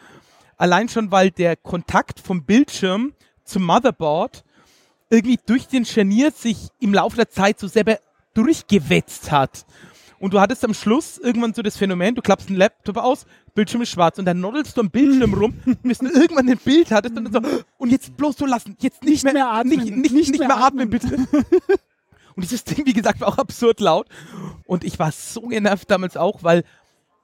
[0.56, 4.44] Allein schon, weil der Kontakt vom Bildschirm zum Motherboard
[5.10, 7.98] irgendwie durch den Scharnier sich im Laufe der Zeit so selber
[8.34, 9.66] durchgewetzt hat.
[10.20, 13.82] Und du hattest am Schluss irgendwann so das Phänomen, du klappst einen Laptop aus, Bildschirm
[13.82, 17.16] ist schwarz und dann noddelst du am Bildschirm rum, bis du irgendwann ein Bild hattest
[17.16, 20.30] und dann so, und jetzt bloß so lassen, jetzt nicht, Nicht mehr atmen, nicht, nicht,
[20.30, 21.08] nicht, mehr, atmen, bitte.
[22.36, 24.06] und dieses Ding, wie gesagt, war auch absurd laut.
[24.66, 26.64] Und ich war so genervt damals auch, weil,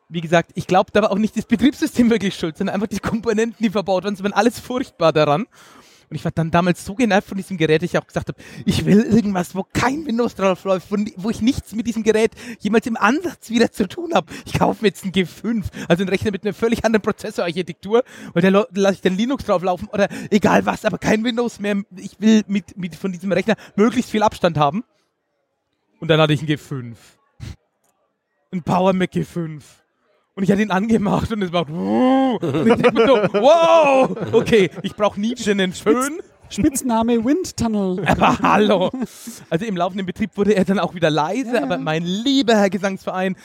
[0.09, 2.99] wie gesagt, ich glaube, da war auch nicht das Betriebssystem wirklich schuld, sondern einfach die
[2.99, 5.47] Komponenten, die verbaut waren, es waren alles furchtbar daran.
[6.09, 8.41] Und ich war dann damals so genervt von diesem Gerät, dass ich auch gesagt habe,
[8.65, 12.87] ich will irgendwas, wo kein Windows drauf läuft, wo, ich nichts mit diesem Gerät jemals
[12.87, 14.33] im Ansatz wieder zu tun habe.
[14.45, 18.43] Ich kaufe mir jetzt einen G5, also einen Rechner mit einer völlig anderen Prozessorarchitektur, weil
[18.43, 21.83] da lasse ich dann Linux drauf laufen oder egal was, aber kein Windows mehr.
[21.97, 24.85] Ich will mit, mit von diesem Rechner möglichst viel Abstand haben.
[25.99, 26.95] Und dann hatte ich einen G5.
[28.53, 29.63] Ein Power Mac G5.
[30.37, 34.71] Und ich hatte ihn angemacht und es macht und ich denk mir so, wow, okay,
[34.83, 36.21] ich brauche nie wieder einen schönen.
[36.49, 38.05] Spitzname Windtunnel.
[38.07, 38.91] Aber hallo.
[39.51, 41.63] Also im laufenden Betrieb wurde er dann auch wieder leise, Ja, ja.
[41.63, 43.37] aber mein lieber Herr Gesangsverein,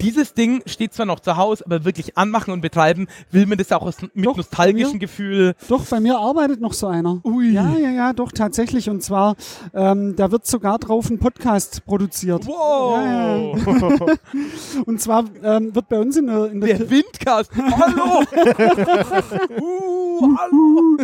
[0.00, 3.72] dieses Ding steht zwar noch zu Hause, aber wirklich anmachen und betreiben will man das
[3.72, 5.54] auch aus, mit Doch, nostalgischem Gefühl.
[5.68, 7.20] Doch, bei mir arbeitet noch so einer.
[7.24, 7.52] Ui.
[7.52, 8.88] Ja, ja, ja, doch, tatsächlich.
[8.90, 9.36] Und zwar,
[9.74, 12.46] ähm, da wird sogar drauf ein Podcast produziert.
[12.46, 13.56] Wow.
[13.56, 14.14] Ja,
[14.86, 17.50] Und zwar ähm, wird bei uns in der, in der Der Windcast.
[17.56, 18.22] Hallo.
[19.60, 20.98] uh, hallo.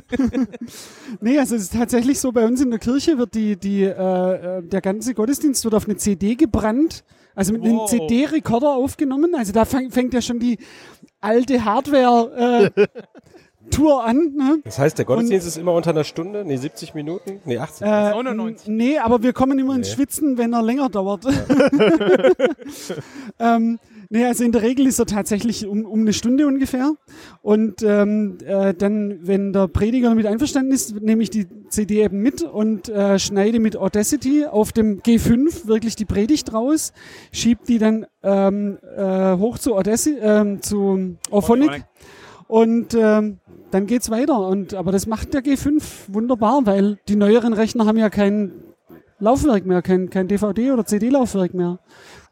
[1.21, 4.59] Nee, also es ist tatsächlich so, bei uns in der Kirche wird die, die, äh,
[4.59, 7.04] äh, der ganze Gottesdienst wird auf eine CD gebrannt,
[7.35, 7.90] also mit einem Wow.
[7.90, 9.35] CD-Rekorder aufgenommen.
[9.37, 10.57] Also da fang, fängt ja schon die
[11.20, 12.87] alte Hardware äh,
[13.70, 14.33] Tour an.
[14.35, 14.61] Ne?
[14.64, 16.46] Das heißt, der Gottesdienst ist immer unter einer Stunde?
[16.46, 17.40] Nee, 70 Minuten?
[17.44, 17.87] Nee, 80.
[17.87, 18.68] Äh, 99.
[18.68, 19.94] n- Nee, aber wir kommen immer ins Nee.
[19.96, 21.26] Schwitzen, wenn er länger dauert.
[23.38, 23.78] ähm,
[24.11, 26.95] nee, also in der Regel ist er tatsächlich um, um eine Stunde ungefähr.
[27.43, 32.21] Und ähm, äh, dann, wenn der Prediger damit einverstanden ist, nehme ich die CD eben
[32.21, 36.93] mit und äh, schneide mit Audacity auf dem G5 wirklich die Predigt raus,
[37.33, 41.85] schieb die dann ähm, äh, hoch zu Audacity, ähm, zu Auphonic.
[42.47, 43.38] Und ähm,
[43.71, 44.38] dann geht's weiter.
[44.47, 48.53] Und aber das macht der G5 wunderbar, weil die neueren Rechner haben ja kein
[49.19, 51.79] Laufwerk mehr, kein, kein DVD oder CD-Laufwerk mehr.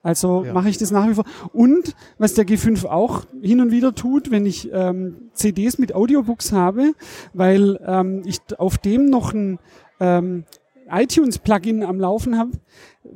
[0.02, 0.52] Also Ja.
[0.52, 1.24] mache ich das nach wie vor.
[1.52, 6.52] Und was der G5 auch hin und wieder tut, wenn ich ähm, CDs mit Audiobooks
[6.52, 6.92] habe,
[7.32, 9.58] weil ähm, ich auf dem noch ein
[10.00, 10.44] ähm,
[10.90, 12.50] iTunes-Plugin am Laufen habe,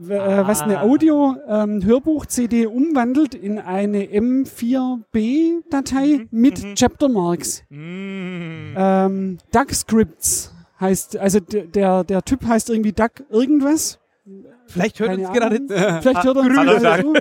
[0.08, 0.82] äh, was eine Ah.
[0.84, 6.74] Audio-Hörbuch-CD umwandelt in eine M4B-Datei mit mhm.
[6.74, 7.64] Chaptermarks.
[7.68, 8.74] Mm.
[8.76, 13.98] Ähm, Duck Scripts heißt, also der, der Typ heißt irgendwie Duck irgendwas.
[14.68, 16.02] Vielleicht hört Keine uns gerade Ahnung.
[16.02, 17.12] Vielleicht hört er uns Hallo, gerade zu.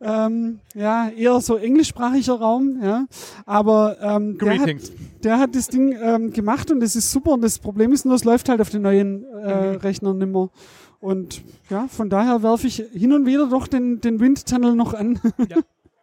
[0.00, 3.06] Ähm, ja, eher so englischsprachiger Raum, ja.
[3.46, 4.70] Aber ähm, der, hat,
[5.24, 7.32] der hat das Ding ähm, gemacht und das ist super.
[7.32, 10.50] Und das Problem ist nur, es läuft halt auf den neuen äh, Rechnern nimmer.
[11.00, 15.20] Und ja, von daher werfe ich hin und wieder doch den, den Windtunnel noch an.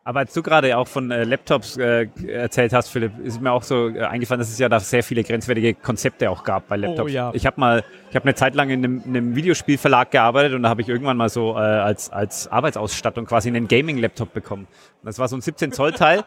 [0.07, 3.63] Aber als du gerade auch von äh, Laptops äh, erzählt hast, Philipp, ist mir auch
[3.63, 7.09] so äh, eingefallen, dass es ja da sehr viele grenzwertige Konzepte auch gab bei Laptops.
[7.09, 7.31] Oh, ja.
[7.33, 10.61] Ich habe mal, ich habe eine Zeit lang in einem, in einem Videospielverlag gearbeitet und
[10.61, 14.67] da habe ich irgendwann mal so äh, als, als Arbeitsausstattung quasi einen Gaming-Laptop bekommen.
[15.01, 16.23] Und das war so ein 17 Zoll Teil.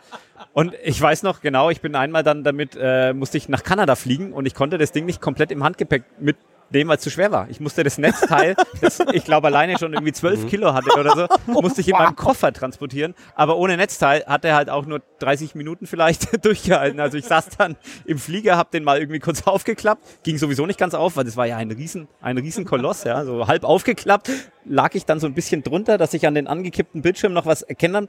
[0.52, 3.94] Und ich weiß noch genau, ich bin einmal dann damit, äh, musste ich nach Kanada
[3.94, 6.02] fliegen und ich konnte das Ding nicht komplett im Handgepäck
[6.68, 7.48] mitnehmen, weil es zu schwer war.
[7.50, 11.52] Ich musste das Netzteil, das ich glaube alleine schon irgendwie 12 Kilo hatte oder so,
[11.60, 13.14] musste ich in meinem Koffer transportieren.
[13.34, 17.00] Aber ohne Netzteil hat er halt auch nur 30 Minuten vielleicht durchgehalten.
[17.00, 20.78] Also ich saß dann im Flieger, hab den mal irgendwie kurz aufgeklappt, ging sowieso nicht
[20.78, 24.30] ganz auf, weil das war ja ein riesen, ein riesen Koloss, ja, so halb aufgeklappt,
[24.68, 27.62] lag ich dann so ein bisschen drunter, dass ich an den angekippten Bildschirm noch was
[27.62, 28.08] erkennen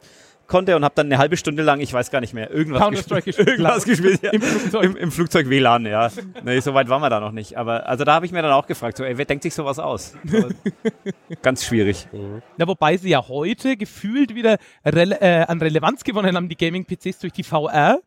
[0.50, 3.26] konnte und habe dann eine halbe Stunde lang, ich weiß gar nicht mehr, irgendwas gespielt.
[3.26, 3.48] gespielt.
[3.48, 4.32] Irgendwas gespielt, ja.
[4.32, 4.84] Im Flugzeug.
[4.84, 6.10] Im, Im Flugzeug WLAN, ja.
[6.44, 7.58] Nee, so weit waren wir da noch nicht.
[7.58, 9.80] Aber also da habe ich mir dann auch gefragt, so, ey, wer denkt sich sowas
[9.80, 10.16] aus?
[11.42, 12.08] Ganz schwierig.
[12.58, 17.20] Na, wobei sie ja heute gefühlt wieder rele äh, an Relevanz gewonnen haben, die Gaming-PCs
[17.20, 18.00] durch die VR.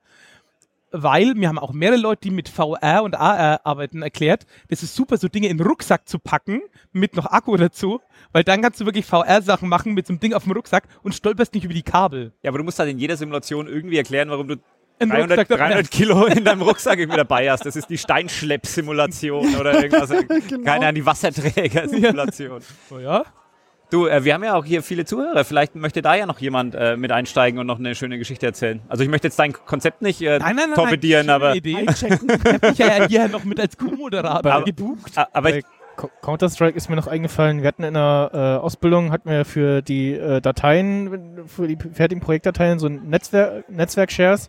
[0.93, 4.95] Weil mir haben auch mehrere Leute, die mit VR und AR arbeiten, erklärt, das ist
[4.95, 6.61] super, so Dinge in den Rucksack zu packen,
[6.93, 8.01] mit noch Akku dazu,
[8.33, 11.15] weil dann kannst du wirklich VR-Sachen machen mit so einem Ding auf dem Rucksack und
[11.15, 12.33] stolperst nicht über die Kabel.
[12.43, 14.57] Ja, aber du musst halt in jeder Simulation irgendwie erklären, warum du
[14.99, 17.65] Ein 300, Rucksack- 300 Kilo in deinem Rucksack irgendwie dabei hast.
[17.65, 20.11] Das ist die Steinschlepp-Simulation oder irgendwas.
[20.65, 22.61] Keine Ahnung, die Wasserträger-Simulation.
[22.91, 23.25] Oh ja?
[23.93, 25.45] Du, äh, wir haben ja auch hier viele Zuhörer.
[25.45, 28.81] Vielleicht möchte da ja noch jemand äh, mit einsteigen und noch eine schöne Geschichte erzählen.
[28.89, 30.75] Also ich möchte jetzt dein Konzept nicht äh, Nein, nein, nein.
[30.75, 31.77] torpedieren, nein, aber, Idee.
[31.77, 32.27] Einchecken.
[32.31, 35.13] Ich hab mich ja hier noch mit als Co-Moderator gebucht.
[35.19, 35.65] a- aber ich,
[36.23, 40.13] Counter-Strike ist mir noch eingefallen, wir hatten in der äh, Ausbildung, hatten wir für die
[40.15, 44.49] äh, Dateien, für die fertigen Projektdateien so ein Netzwerk, Netzwerk-Shares,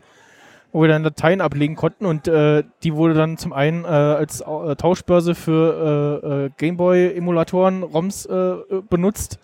[0.73, 4.41] wo wir dann Dateien ablegen konnten und äh, die wurde dann zum einen äh, als
[4.41, 8.55] äh, Tauschbörse für äh, äh, Gameboy-Emulatoren, ROMs äh,
[8.89, 9.39] benutzt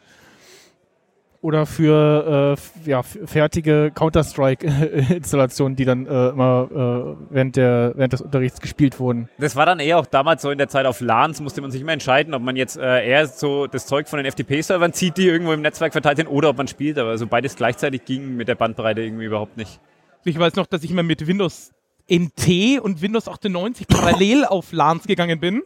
[1.41, 8.99] oder für ja, fertige Counter-Strike-Installationen, die dann immer äh, während, der, während des Unterrichts gespielt
[8.99, 9.29] wurden.
[9.37, 11.79] das war dann eher auch damals so in der Zeit auf LANs, musste man sich
[11.79, 15.53] immer entscheiden, ob man jetzt eher so das Zeug von den FTP-Servern zieht, die irgendwo
[15.53, 16.97] im Netzwerk verteilt sind, oder ob man spielt.
[16.97, 19.79] Aber so beides gleichzeitig ging mit der Bandbreite irgendwie überhaupt nicht.
[20.25, 21.71] Ich weiß noch, dass ich immer mit Windows
[22.09, 25.63] NT und Windows 98 parallel auf LANs gegangen bin,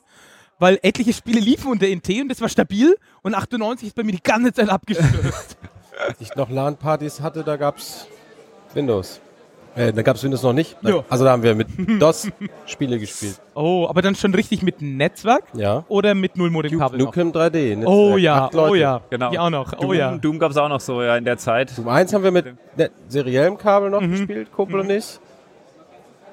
[0.59, 4.11] weil etliche Spiele liefen unter NT und das war stabil und 98 ist bei mir
[4.11, 5.57] die ganze Zeit abgestürzt.
[6.07, 8.07] Als ich noch LAN-Partys hatte, da gab's
[8.73, 9.21] Windows.
[9.75, 10.77] Äh, da gab's Windows noch nicht.
[10.83, 11.03] Jo.
[11.09, 11.67] Also da haben wir mit
[11.99, 12.27] DOS
[12.67, 13.39] Spiele gespielt.
[13.55, 15.83] oh, aber dann schon richtig mit Netzwerk Ja.
[15.87, 16.99] oder mit Nullmodem-Kabel?
[16.99, 17.75] Nukem 3D.
[17.77, 17.87] Netzwerk.
[17.89, 19.31] Oh ja, oh ja, Genau.
[19.31, 20.15] die auch noch, Doom, oh ja.
[20.15, 21.75] Doom gab es auch noch so ja, in der Zeit.
[21.75, 22.45] Doom 1 haben wir mit
[22.77, 24.11] ne seriellem Kabel noch Mhm.
[24.11, 25.19] gespielt, Kumpel und ich.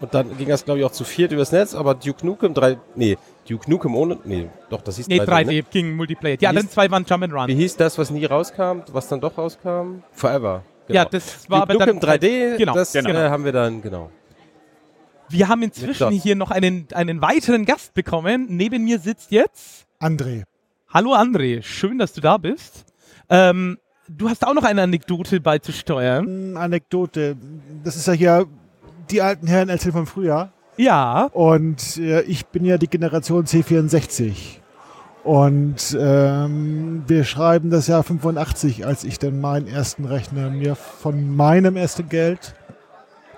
[0.02, 2.78] Und dann ging das, glaube ich, auch zu viert übers Netz, aber Duke Nukem 3,
[2.94, 5.62] nee, Duke Nukem ohne, nee, doch, das hieß Nee, 3D, 3D ne?
[5.70, 6.36] ging Multiplayer.
[6.38, 7.46] Die anderen hieß- zwei waren Wie Jump'n'Run.
[7.50, 10.02] hieß das, was nie rauskam, was dann doch rauskam?
[10.12, 10.62] Forever.
[10.92, 13.10] Ja, das war aber Duke dann Nukem 3D, Genau, das genau.
[13.10, 14.10] Äh, haben wir dann, genau.
[15.28, 18.46] Wir haben inzwischen hier noch einen, einen weiteren Gast bekommen.
[18.48, 20.42] Neben mir sitzt jetzt André.
[20.92, 22.84] Hallo André, schön, dass du da bist.
[23.28, 23.78] Ähm,
[24.08, 26.56] du hast auch noch eine Anekdote beizusteuern.
[26.56, 27.36] Anekdote.
[27.84, 28.46] Das ist ja hier
[29.10, 30.52] die alten Herren erzählen vom Frühjahr.
[30.76, 34.59] Ja, Und äh, ich bin ja die Generation C64.
[35.22, 41.36] Und ähm, wir schreiben das Jahr 85, als ich dann meinen ersten Rechner mir von
[41.36, 42.54] meinem ersten Geld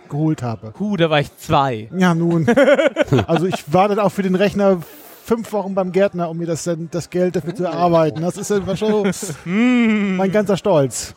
[0.09, 0.73] geholt habe.
[0.73, 1.89] puh, da war ich zwei.
[1.97, 2.47] Ja, nun.
[3.27, 4.79] also ich war dann auch für den Rechner
[5.25, 8.21] fünf Wochen beim Gärtner, um mir das, dann, das Geld dafür zu erarbeiten.
[8.21, 9.11] Das ist dann schon
[10.17, 11.15] mein ganzer Stolz.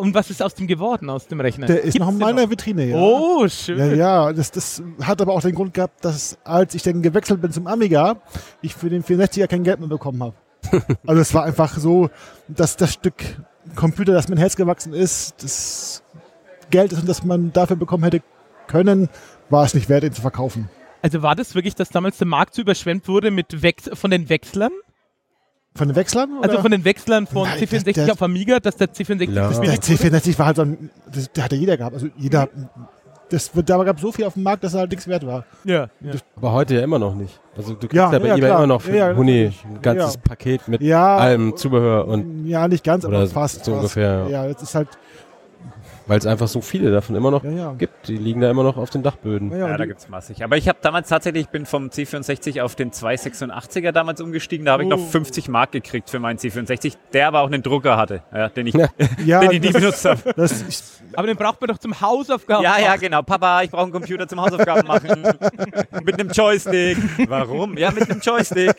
[0.00, 1.66] Und was ist aus dem geworden, aus dem Rechner?
[1.66, 2.96] Der ist Gibt's noch in meiner Vitrine, ja.
[2.96, 3.78] Oh, schön.
[3.78, 7.42] Ja, ja, das, das hat aber auch den Grund gehabt, dass als ich dann gewechselt
[7.42, 8.16] bin zum Amiga,
[8.62, 10.34] ich für den 64er kein Geld mehr bekommen habe.
[11.06, 12.08] also es war einfach so,
[12.48, 13.22] dass das Stück
[13.76, 16.02] Computer, das mein Herz gewachsen ist, das
[16.70, 18.22] Geld, das man dafür bekommen hätte
[18.68, 19.10] können,
[19.50, 20.70] war es nicht wert, ihn zu verkaufen.
[21.02, 24.30] Also war das wirklich, dass damals der Markt so überschwemmt wurde mit Wex von den
[24.30, 24.72] Wechslern?
[25.74, 26.38] Von den Wechslern?
[26.38, 26.48] Oder?
[26.50, 29.48] Also von den Wechslern von Nein, C64 das- das- auf Amiga, dass der C64 Ja.
[29.48, 31.94] das der Spiel C64 war halt so ein, das, der hatte jeder gehabt.
[31.94, 32.48] Also jeder,
[33.30, 35.44] das, da gab so viel auf dem Markt, dass er halt nichts wert war.
[35.64, 36.12] ja, ja.
[36.34, 37.38] Aber heute ja immer noch nicht.
[37.56, 38.58] Also du kriegst Ja, ja, bei ja, eBay klar.
[38.58, 40.20] immer noch für Ja, Huni ein ganzes Ja.
[40.24, 43.64] Paket mit Ja, allem Zubehör und ja, nicht ganz, aber fast.
[43.64, 43.76] so fast.
[43.82, 44.46] ungefähr, ja.
[44.46, 44.88] Ja, das ist halt,
[46.10, 47.72] weil es einfach so viele davon immer noch ja, ja.
[47.74, 48.08] gibt.
[48.08, 49.52] Die liegen da immer noch auf den Dachböden.
[49.52, 50.42] ja, Ja, ja da gibt's massig.
[50.42, 54.66] Aber ich habe damals tatsächlich, ich bin vom C64 auf den 286er damals umgestiegen.
[54.66, 55.06] Da habe ich noch Oh.
[55.06, 58.74] 50 Mark gekriegt für meinen C64, der aber auch einen Drucker hatte, ja, den ich,
[58.74, 58.88] Ja.
[59.24, 60.48] ja, den ich nie das, benutzt habe.
[61.14, 62.64] Aber den braucht man doch zum Hausaufgaben.
[62.64, 63.00] Ja, ja, machen.
[63.02, 63.22] genau.
[63.22, 65.22] Papa, ich brauche einen Computer zum Hausaufgaben machen.
[66.04, 66.98] mit einem Joystick.
[67.28, 67.78] Warum?
[67.78, 68.74] Ja, mit einem Joystick.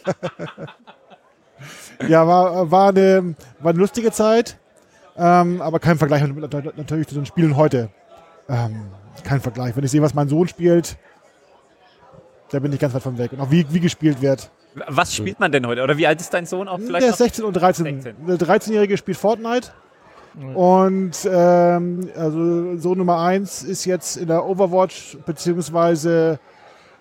[2.09, 4.57] ja, war, war, eine, war eine lustige Zeit,
[5.17, 7.89] ähm, aber kein Vergleich mit, natürlich zu den Spielen heute.
[8.49, 8.81] Ähm,
[9.23, 9.75] kein Vergleich.
[9.75, 10.97] Wenn ich sehe, was mein Sohn spielt,
[12.51, 13.31] da bin ich ganz weit von weg.
[13.33, 14.51] Und auch wie, wie gespielt wird.
[14.87, 15.83] Was spielt man denn heute?
[15.83, 17.03] Oder wie alt ist dein Sohn auch vielleicht?
[17.03, 18.01] Der ist 16 und 13.
[18.01, 18.25] 16.
[18.25, 19.69] Der 13-Jährige spielt Fortnite.
[20.55, 26.39] Und ähm, also so Nummer 1 ist jetzt in der Overwatch beziehungsweise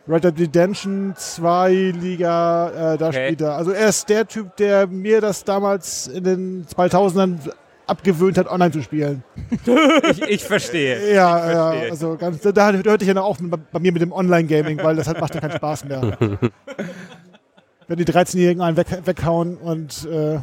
[0.08, 3.26] Red Dead Redemption 2 Liga, äh, da Okay.
[3.26, 3.54] spielt er.
[3.54, 7.38] Also er ist der Typ, der mir das damals in den 2000ern
[7.91, 9.22] abgewöhnt hat, online zu spielen.
[10.11, 11.12] Ich, ich verstehe.
[11.14, 11.91] Ja, ja verstehe.
[11.91, 14.78] also ganz, da da hörte ich ja noch auf mit, bei mir mit dem Online-Gaming,
[14.82, 16.16] weil das hat, macht ja keinen Spaß mehr.
[17.88, 20.34] Wenn die 13-Jährigen einen weg, weghauen und äh,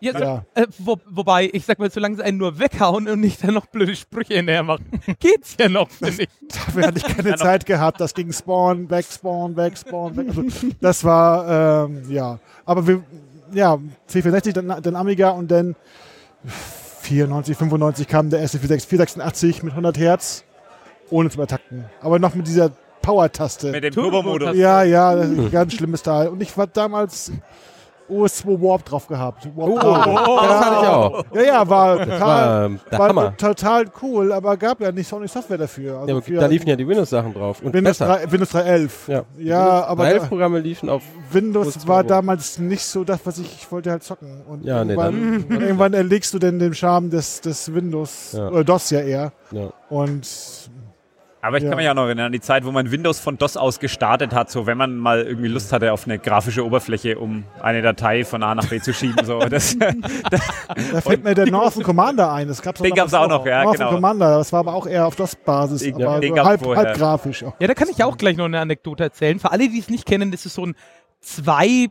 [0.00, 0.44] Ja, so, Ja.
[0.54, 3.66] Äh, wo, wobei, ich sag mal, solange sie einen nur weghauen und nicht dann noch
[3.66, 4.84] blöde Sprüche hinterher machen,
[5.20, 6.28] geht's ja noch, finde ich.
[6.48, 8.00] Dafür hatte ich keine Zeit gehabt.
[8.00, 10.28] Das ging Spawn, weg, Spawn, weg, Spawn, weg.
[10.28, 10.44] Also,
[10.80, 12.38] das war, ähm, ja.
[12.66, 13.02] Aber wir,
[13.54, 13.78] ja,
[14.10, 15.74] C64, dann, dann Amiga und dann
[16.46, 20.44] 94, 95 kam der erste 486 mit 100 Hertz,
[21.10, 21.84] ohne zu übertakten.
[22.00, 22.70] Aber noch mit dieser
[23.02, 23.70] Power-Taste.
[23.70, 24.56] Mit dem Turbo- Turbo-Modus.
[24.56, 26.28] Ja, ja, das ist ein ganz schlimmes Teil.
[26.28, 27.32] Und ich war damals
[28.10, 29.46] OS2 Warp drauf gehabt.
[29.56, 30.42] Warp Oh, Power.
[30.46, 31.24] das hatte ich auch.
[31.34, 36.00] Ja, ja, war total, war, war total cool, aber gab ja nicht Sony Software dafür.
[36.00, 37.60] Also Ja, da liefen ja die Windows-Sachen drauf.
[37.62, 38.18] Und Windows, besser.
[38.18, 38.90] 3, Windows 3.11.
[39.08, 41.02] Ja, Ja, aber da- 11-Programme liefen auf.
[41.30, 44.42] Windows OS2 war damals nicht so das, was ich, ich wollte halt zocken.
[44.46, 48.48] Und Ja, nee, irgendwann, dann- irgendwann erlegst du denn den Charme des, des Windows, Ja.
[48.48, 49.32] oder DOS ja eher.
[49.50, 49.70] Ja.
[49.88, 50.26] Und
[51.44, 51.68] Aber ich Ja.
[51.70, 54.32] kann mich auch noch erinnern an die Zeit, wo man Windows von DOS aus gestartet
[54.32, 58.24] hat, so wenn man mal irgendwie Lust hatte auf eine grafische Oberfläche, um eine Datei
[58.24, 59.24] von A nach B zu schieben.
[59.24, 59.38] So.
[59.50, 62.48] Das, da fällt mir der Northern Commander ein.
[62.48, 63.94] Das gab's Den gab's auch noch, ja, Northern genau.
[63.96, 66.84] Commander, das war aber auch eher auf DOS-Basis, Den- aber den so halb, vorher.
[66.86, 67.44] halb grafisch.
[67.44, 67.54] Auch.
[67.60, 69.38] Ja, da kann ich auch gleich noch eine Anekdote erzählen.
[69.38, 70.74] Für alle, die es nicht kennen, das ist so ein
[71.20, 71.88] zwei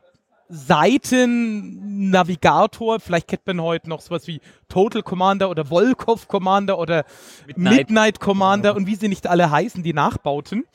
[0.49, 2.99] Seiten Navigator.
[2.99, 7.05] Vielleicht kennt man heute noch sowas wie Total Commander oder Volkov Commander oder
[7.47, 7.77] Midnight.
[7.77, 10.65] Midnight, Commander und wie sie nicht alle heißen, die Nachbauten.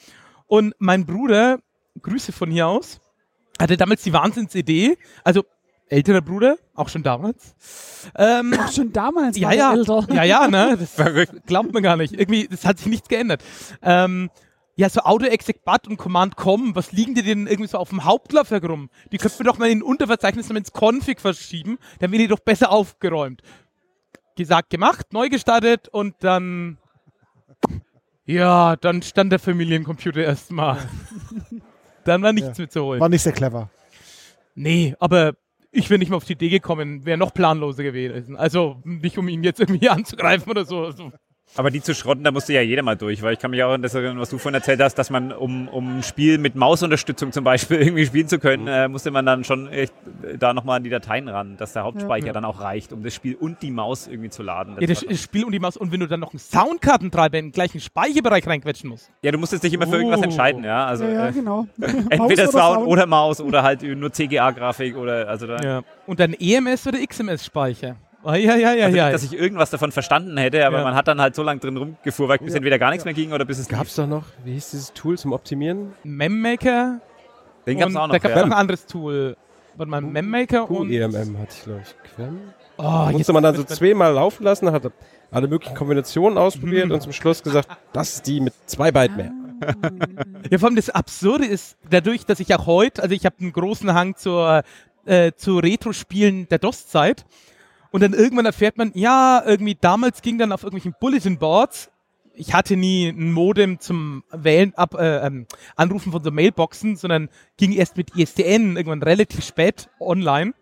[0.47, 1.59] Und mein Bruder,
[2.01, 3.01] Grüße von hier aus,
[3.61, 5.45] hatte damals die Wahnsinnsidee, also
[5.89, 7.55] älterer Bruder, auch schon damals.
[8.16, 10.07] Ähm, Ach, schon damals ja, war ja, älter.
[10.12, 10.97] ja, ja, ne, das
[11.47, 12.12] glaubt man gar nicht.
[12.14, 13.43] Irgendwie, das hat sich nichts geändert.
[13.83, 14.31] Ähm,
[14.79, 18.91] ja, so Auto-Exec-Bat und Command-Com, was liegen dir denn irgendwie so auf dem Hauptlaufwerk rum?
[19.11, 22.39] Die könnten wir doch mal in ein Unterverzeichnis ins Config verschieben, dann wäre die doch
[22.39, 23.43] besser aufgeräumt.
[24.37, 26.79] Gesagt, gemacht, neu gestartet und dann,
[28.24, 30.79] ja, dann stand der Familiencomputer erstmal.
[32.05, 33.01] dann war nichts mehr zu holen.
[33.01, 33.70] War nicht sehr clever.
[34.55, 35.33] Nee, aber
[35.72, 38.37] ich wäre nicht mehr auf die Idee gekommen, wäre noch planloser gewesen.
[38.37, 40.85] Also nicht, um ihn jetzt irgendwie anzugreifen oder so.
[40.85, 41.11] Also,
[41.57, 43.72] Aber die zu schrotten, da musste ja jeder mal durch, weil ich kann mich auch
[43.72, 46.55] an das erinnern, was du vorhin erzählt hast, dass man, um, um ein Spiel mit
[46.55, 49.92] Mausunterstützung zum Beispiel irgendwie spielen zu können, äh, musste man dann schon echt
[50.38, 52.32] da nochmal an die Dateien ran, dass der Hauptspeicher Ja.
[52.32, 54.74] dann auch reicht, um das Spiel und die Maus irgendwie zu laden.
[54.80, 55.76] ja, Das das war- Spiel und die Maus.
[55.76, 59.11] Und wenn du dann noch einen Soundkartentreiber in den gleichen Speicherbereich reinquetschen musst.
[59.22, 60.24] ja, du musstest dich immer für irgendwas Oh.
[60.24, 60.86] entscheiden, ja.
[60.86, 61.66] Also Ja, ja, äh, genau.
[62.11, 65.57] entweder Maus Sound oder Maus oder halt nur CGA-Grafik oder also da.
[65.64, 65.82] Ja.
[66.07, 67.96] Und dann EMS oder XMS-Speicher.
[68.25, 69.05] Oh, ja, ja, ja, Also ja.
[69.05, 70.85] nicht, dass ich irgendwas davon verstanden hätte, aber Ja.
[70.85, 73.45] man hat dann halt so lange drin rumgefuhrwerkt, bis entweder gar nichts mehr ging oder
[73.45, 75.95] bis es Gab's doch noch, wie hieß dieses Tool zum Optimieren?
[76.03, 77.01] Memmaker.
[77.66, 78.14] Den gab's und auch noch.
[78.14, 78.47] Da gab es ja.
[78.47, 79.37] noch ein anderes Tool.
[79.77, 80.89] Warte mal, Memmaker und.
[80.89, 82.12] QEMM hatte ich, glaube ich.
[82.16, 82.41] Quem?
[82.79, 84.91] Oh, musste man dann so zweimal laufen lassen, hat
[85.31, 89.33] alle möglichen Kombinationen ausprobiert und zum Schluss gesagt, das ist die mit zwei Byte mehr.
[90.51, 93.53] Ja, vor allem das Absurde ist, dadurch, dass ich auch heute, also ich habe einen
[93.53, 94.62] großen Hang zur,
[95.05, 97.25] äh, zu Retro-Spielen der DOS-Zeit.
[97.91, 101.91] Und dann irgendwann erfährt man, ja, irgendwie damals ging dann auf irgendwelchen Bulletin Boards.
[102.34, 107.28] Ich hatte nie ein Modem zum Wählen, ab, äh, ähm, Anrufen von so Mailboxen, sondern
[107.57, 110.55] ging erst mit ISDN irgendwann relativ spät online.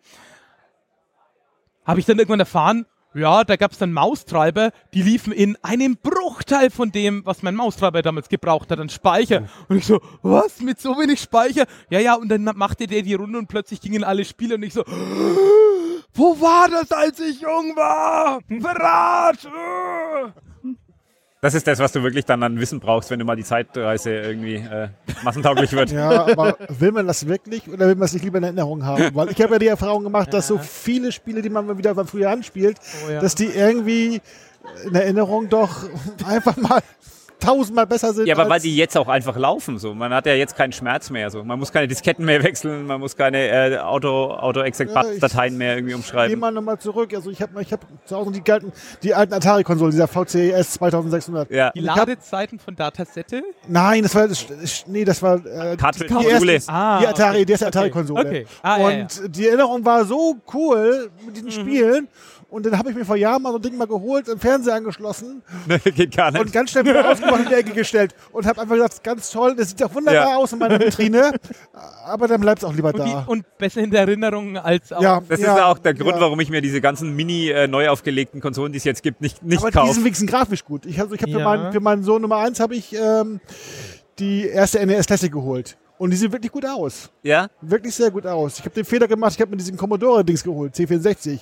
[1.84, 5.96] Habe ich dann irgendwann erfahren, ja, da gab es dann Maustreiber, die liefen in einem
[5.96, 9.48] Bruchteil von dem, was mein Maustreiber damals gebraucht hat, an Speicher.
[9.68, 11.64] Und ich so, was, mit so wenig Speicher?
[11.88, 14.74] Ja, ja, und dann machte der die Runde und plötzlich gingen alle Spiele und ich
[14.74, 14.84] so,
[16.16, 18.40] wo war das, als ich jung war?
[18.60, 19.38] Verrat!
[21.42, 24.10] Das ist das, was du wirklich dann an Wissen brauchst, wenn du mal die Zeitreise
[24.10, 24.88] irgendwie äh,
[25.22, 25.92] massentauglich wird.
[25.92, 29.14] Ja, aber will man das wirklich oder will man es nicht lieber in Erinnerung haben?
[29.14, 31.94] Weil ich habe ja die Erfahrung gemacht, dass so viele Spiele, die man mal wieder
[31.94, 33.20] von früher anspielt, Oh ja.
[33.20, 34.20] dass die irgendwie
[34.86, 35.84] in Erinnerung doch
[36.26, 36.80] einfach mal
[37.40, 38.26] tausendmal besser sind.
[38.26, 39.78] Ja, aber weil die jetzt auch einfach laufen.
[39.78, 41.30] So, man hat ja jetzt keinen Schmerz mehr.
[41.30, 45.02] So, man muss keine Disketten mehr wechseln, man muss keine äh, Auto Auto exec Ja,
[45.10, 46.38] ich- Dateien mehr irgendwie Geh umschreiben.
[46.38, 47.12] mal nochmal zurück.
[47.14, 48.72] Also ich habe ich hab zu Hause die, alten,
[49.02, 51.50] die alten Atari-Konsolen, dieser VCS 2600.
[51.50, 53.42] Ja, Die Ladezeiten von Datasette?
[53.68, 54.46] Nein, das war das,
[54.86, 56.58] nee, das war äh, Cartridge- die, erste, Module.
[56.68, 57.44] Ah, die Atari, okay.
[57.44, 57.78] die erste Okay.
[57.78, 58.20] Atari-Konsole.
[58.26, 58.46] Okay.
[58.62, 61.52] Ah, ja, und die Erinnerung war so cool mit diesen Mhm.
[61.52, 62.08] Spielen.
[62.48, 64.74] Und dann habe ich mir vor Jahren mal so ein Ding mal geholt, im Fernseher
[64.74, 65.42] angeschlossen
[65.96, 66.40] geht gar nicht.
[66.40, 68.14] und ganz schnell wieder ausgemacht in die Ecke gestellt.
[68.32, 70.36] Und habe einfach gesagt, ganz toll, das sieht doch wunderbar Ja.
[70.36, 71.32] aus in meiner Vitrine.
[72.04, 73.24] Aber dann bleibt es auch lieber Und, die, da.
[73.26, 75.02] und besser in der Erinnerung als auch.
[75.02, 76.20] ja, das ja, ist ja auch der Grund, ja.
[76.20, 79.42] warum ich mir diese ganzen mini äh, neu aufgelegten Konsolen, die es jetzt gibt, nicht,
[79.42, 79.94] nicht Aber die kaufe.
[79.94, 80.86] sind wenigstens grafisch gut.
[80.86, 81.44] Ich habe ich hab für, Ja.
[81.44, 83.40] meinen, für meinen Sohn Nummer 1 habe ich ähm,
[84.20, 85.76] die erste NES Classic geholt.
[85.98, 87.10] Und die sieht wirklich gut aus.
[87.22, 87.48] Ja?
[87.62, 88.58] Wirklich sehr gut aus.
[88.58, 91.40] Ich habe den Fehler gemacht, ich habe mir diesen Commodore-Dings geholt, C64.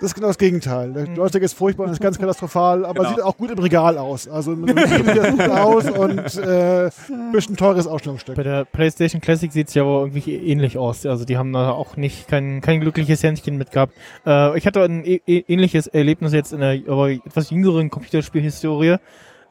[0.00, 0.92] Das ist genau das Gegenteil.
[0.92, 3.08] Der Joystick ist furchtbar und ist ganz katastrophal, aber Genau.
[3.16, 4.28] sieht auch gut im Regal aus.
[4.28, 8.36] Also Spiel sieht das gut aus und äh, ein bisschen teures Ausstellungsstück.
[8.36, 11.04] Bei der PlayStation Classic sieht es ja aber irgendwie ähnlich aus.
[11.04, 13.92] Also die haben da auch nicht kein, kein glückliches Händchen mit gehabt.
[14.24, 18.98] Äh, ich hatte ein ähnliches Erlebnis jetzt in der aber etwas jüngeren Computerspielhistorie, äh,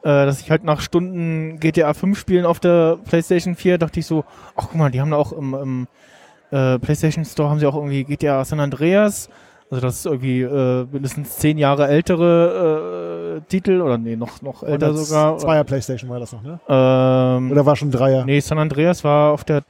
[0.02, 4.24] dass ich halt nach Stunden GTA 5 Spielen auf der PlayStation 4 dachte ich so,
[4.56, 5.88] ach guck mal, die haben da auch im, im
[6.52, 9.28] äh, PlayStation Store haben sie auch irgendwie GTA San Andreas.
[9.70, 14.62] Also das ist irgendwie äh, mindestens zehn Jahre ältere äh, Titel oder nee, noch, noch
[14.62, 15.36] älter sogar.
[15.38, 16.58] Zweier Playstation war das noch, ne?
[16.68, 18.24] Ähm, Oder war schon Dreier?
[18.24, 19.62] Nee, San Andreas war auf der.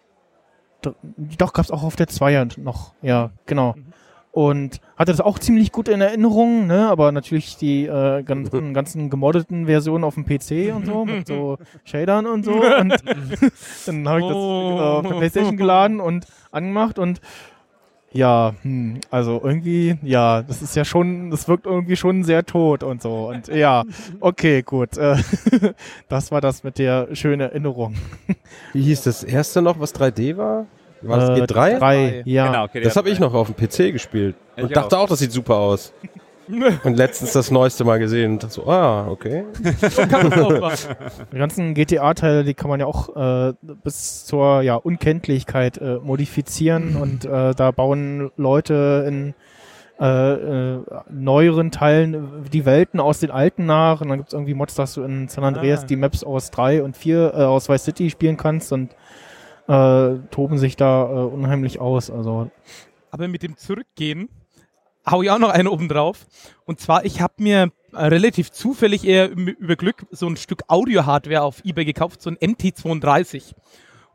[0.83, 2.93] Doch, gab's auch auf der Zweier noch.
[3.03, 3.75] Ja, genau.
[4.31, 6.89] Und hatte das auch ziemlich gut in Erinnerung, ne?
[6.89, 11.59] Aber natürlich die äh, ganzen, ganzen gemoddeten Versionen auf dem PC und so, mit so
[11.85, 12.53] Shadern und so.
[12.53, 12.91] Und
[13.87, 17.21] dann habe ich das äh, auf der Playstation geladen und angemacht und
[18.13, 22.83] ja, hm, also irgendwie, ja, das ist ja schon, das wirkt irgendwie schon sehr tot
[22.83, 23.29] und so.
[23.29, 23.85] Und ja,
[24.21, 24.97] okay, gut.
[24.97, 25.17] Äh,
[26.09, 27.95] das war das mit der schönen Erinnerung.
[28.73, 30.67] Wie hieß das erste noch, was 3D war?
[31.03, 31.79] War das Äh, G3?
[31.79, 32.47] Drei, ja.
[32.47, 34.35] Genau, okay, Das habe ich noch auf dem PC gespielt.
[34.57, 35.09] Ich Und dachte auch.
[35.09, 35.93] das sieht super aus.
[36.85, 39.45] Und letztens das neueste Mal gesehen und dachte so, ah, okay.
[41.33, 43.53] Die ganzen GTA-Teile, die kann man ja auch äh,
[43.85, 49.35] bis zur ja, Unkenntlichkeit äh, modifizieren und äh, da bauen Leute in
[50.01, 50.81] äh, äh,
[51.11, 54.95] neueren Teilen die Welten aus den alten nach und dann gibt es irgendwie Mods, dass
[54.95, 55.87] du in San Andreas Ah.
[55.87, 58.95] die Maps aus 3 und 4 äh, aus Vice City spielen kannst und
[59.67, 62.11] äh, toben sich da äh, unheimlich aus.
[62.11, 62.49] Also
[63.11, 64.29] Aber mit dem Zurückgehen
[65.11, 66.27] hau ich auch noch einen oben drauf.
[66.65, 71.43] Und zwar, ich habe mir äh, relativ zufällig eher über Glück so ein Stück Audio-Hardware
[71.43, 73.55] auf Ebay gekauft, so ein MT32.
[73.55, 73.55] Und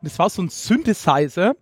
[0.01, 1.55] das war so ein Synthesizer,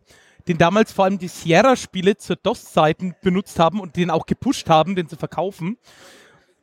[0.47, 4.95] den damals vor allem die Sierra-Spiele zur DOS-Zeiten benutzt haben und den auch gepusht haben,
[4.95, 5.77] den zu verkaufen.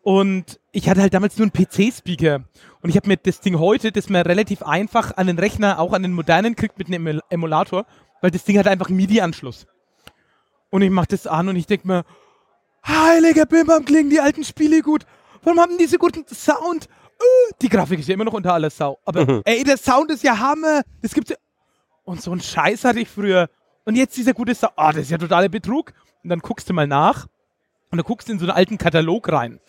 [0.03, 2.45] Und ich hatte halt damals nur einen PC-Speaker.
[2.81, 5.93] Und ich habe mir das Ding heute, das man relativ einfach an den Rechner, auch
[5.93, 7.85] an den modernen kriegt mit einem Emul- Emulator,
[8.21, 9.67] weil das Ding hat einfach einen MIDI-Anschluss.
[10.71, 12.05] Und ich mach das an und ich denk mir,
[12.87, 15.05] heiliger Bimbam, klingen die alten Spiele gut.
[15.43, 16.87] Warum haben die so guten Sound?
[17.19, 18.99] Äh, die Grafik ist ja immer noch unter aller Sau.
[19.05, 20.83] Aber ey, der Sound ist ja Hammer.
[21.03, 21.37] Das gibt's ja.
[22.05, 23.49] Und so einen Scheiß hatte ich früher.
[23.85, 24.73] Und jetzt dieser gute Sound.
[24.77, 25.93] Ah, das ist ja totaler Betrug.
[26.23, 27.27] Und dann guckst du mal nach
[27.91, 29.61] und dann guckst du in so einen alten Katalog rein.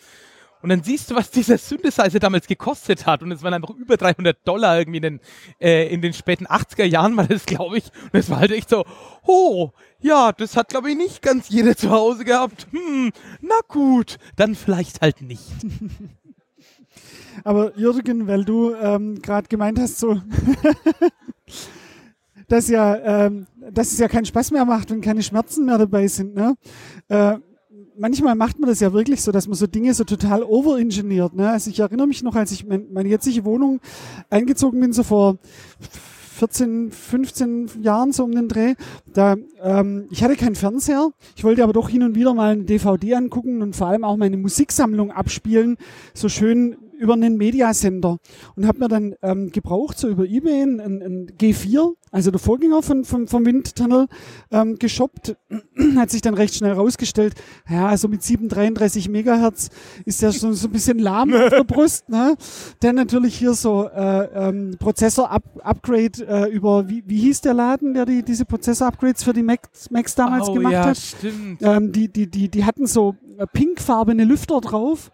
[0.62, 3.22] Und dann siehst du, was dieser Synthesizer damals gekostet hat.
[3.22, 5.20] Und es waren einfach über 300 Dollar irgendwie in den,
[5.58, 7.84] äh, in den späten 80er Jahren war das, glaube ich.
[8.12, 8.84] Und es war halt echt so,
[9.26, 12.66] oh, ja, das hat, glaube ich, nicht ganz jeder zu Hause gehabt.
[12.72, 15.44] Hm, na gut, dann vielleicht halt nicht.
[17.44, 20.20] Aber Jürgen, weil du ähm, gerade gemeint hast, so,
[22.48, 22.96] dass ja,
[23.26, 26.34] ähm, dass es ja keinen Spaß mehr macht, wenn keine Schmerzen mehr dabei sind.
[26.34, 26.54] Ne?
[27.08, 27.38] Äh,
[27.98, 31.34] manchmal macht man das ja wirklich so, dass man so Dinge so total overengineert.
[31.34, 31.50] Ne?
[31.50, 33.80] Also ich erinnere mich noch, als ich mein, meine jetzige Wohnung
[34.28, 35.38] eingezogen bin, so vor
[36.40, 38.74] 14, 15 Jahren so um den Dreh.
[39.12, 41.10] Da, ähm, ich hatte keinen Fernseher.
[41.36, 44.16] Ich wollte aber doch hin und wieder mal eine DVD angucken und vor allem auch
[44.16, 45.76] meine Musiksammlung abspielen.
[46.14, 48.18] So schön über einen Mediasender
[48.56, 52.82] und habe mir dann ähm, gebraucht, so über Ebay, ein, ein G4, also der Vorgänger
[52.82, 54.06] von, von, vom Windtunnel,
[54.50, 55.36] ähm, geshoppt.
[55.96, 57.34] Hat sich dann recht schnell rausgestellt,
[57.68, 59.70] ja, so mit 733 Megahertz
[60.04, 62.08] ist ja schon so ein bisschen lahm auf der Brust.
[62.10, 62.36] Ne?
[62.80, 68.04] Dann natürlich hier so äh, ähm, Prozessor-Upgrade äh, über, wie, wie hieß der Laden, der
[68.04, 70.98] die, diese Prozessor-Upgrades für die Macs, Macs damals oh, gemacht ja, hat?
[70.98, 71.62] stimmt.
[71.62, 75.10] Ähm, die, die, die, die hatten so äh, pinkfarbene Lüfter drauf.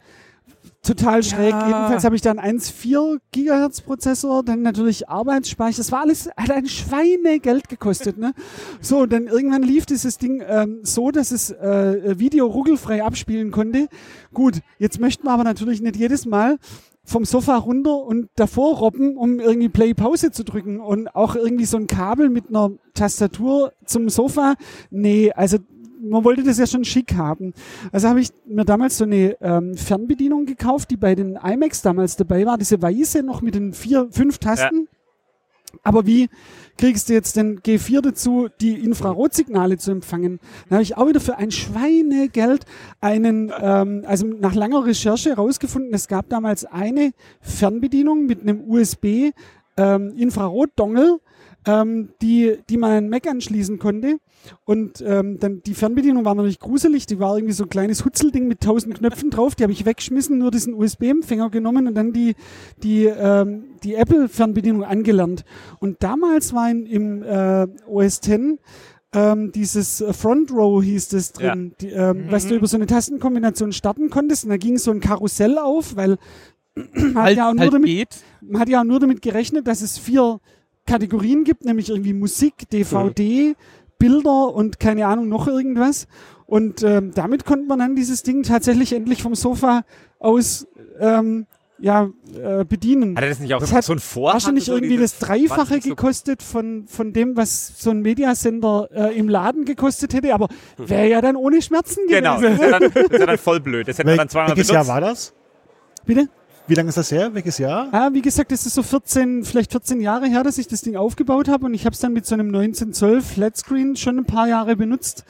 [0.87, 1.51] Total schräg.
[1.51, 1.67] Ja.
[1.67, 5.79] Jedenfalls habe ich dann 1,4 Gigahertz Prozessor, dann natürlich Arbeitsspeicher.
[5.79, 8.33] Das war alles, hat ein Schweinegeld gekostet, ne?
[8.81, 13.51] So, und dann irgendwann lief dieses Ding ähm, so, dass es äh, Video ruckelfrei abspielen
[13.51, 13.89] konnte.
[14.33, 16.59] Gut, jetzt möchten wir aber natürlich nicht jedes Mal
[17.07, 21.77] vom Sofa runter und davor robben, um irgendwie Play-Pause zu drücken und auch irgendwie so
[21.77, 24.55] ein Kabel mit einer Tastatur zum Sofa.
[24.91, 25.59] Nee, also
[26.01, 27.53] man wollte das ja schon schick haben.
[27.93, 32.17] Also habe ich mir damals so eine ähm, Fernbedienung gekauft, die bei den iMacs damals
[32.17, 34.89] dabei war, diese weiße noch mit den vier, fünf Tasten.
[35.83, 36.29] Aber wie
[36.79, 40.41] kriegst du jetzt den G4 dazu, die Infrarotsignale zu empfangen?
[40.69, 42.65] Da habe ich auch wieder für ein Schweinegeld
[43.01, 49.33] einen, ähm, also nach langer Recherche herausgefunden, es gab damals eine Fernbedienung mit einem USB
[49.77, 51.21] ähm, Infrarot-Dongle,
[51.67, 54.19] ähm, die, die man an Mac anschließen konnte.
[54.65, 57.07] Und ähm, dann die Fernbedienung war natürlich gruselig.
[57.07, 59.57] Die war irgendwie so ein kleines Hutzelding mit tausend Knöpfen drauf.
[59.57, 62.37] Die habe ich weggeschmissen, nur diesen USB-Empfänger genommen und dann die,
[62.83, 65.45] die, ähm, die Apple-Fernbedienung angelernt.
[65.81, 68.61] Und damals war in, im äh, OS X
[69.13, 73.73] ähm, dieses Front Row hieß es drin, die, ähm, was du über so eine Tastenkombination
[73.73, 74.45] starten konntest.
[74.45, 76.19] Und da ging so ein Karussell auf, weil
[76.75, 78.09] man hat Halt, ja auch nur halt damit
[78.43, 80.41] man hat ja nur damit gerechnet, dass es vier
[80.87, 83.55] Kategorien gibt, nämlich irgendwie Musik, DVD,
[83.99, 86.07] Bilder und keine Ahnung noch irgendwas.
[86.47, 89.83] Und ähm, damit konnte man dann dieses Ding tatsächlich endlich vom Sofa
[90.21, 90.67] aus
[91.01, 91.47] ähm,
[91.79, 92.09] ja,
[92.43, 93.17] äh, bedienen.
[93.17, 94.35] Hat er das nicht auch Das hat so ein Vorhang?
[94.35, 99.65] Wahrscheinlich irgendwie das Dreifache gekostet von, von dem, was so ein Mediasender äh, im Laden
[99.67, 102.55] gekostet hätte, aber wäre ja dann ohne Schmerzen Genau, das gewesen.
[102.55, 103.89] ist ja dann, das ist ja dann voll blöd.
[103.89, 104.87] Das wir Wel dann zweimal welches benutzt.
[104.89, 105.35] Jahr war das?
[106.07, 106.29] Bitte?
[106.69, 107.33] Wie lange ist das her?
[107.33, 107.89] Welches Jahr?
[107.93, 110.97] Ah, wie gesagt, das ist so 14, vielleicht 14 Jahre her, dass ich das Ding
[110.97, 114.49] aufgebaut habe und ich habe es dann mit so einem 1912 Flatscreen schon ein paar
[114.49, 115.25] Jahre benutzt,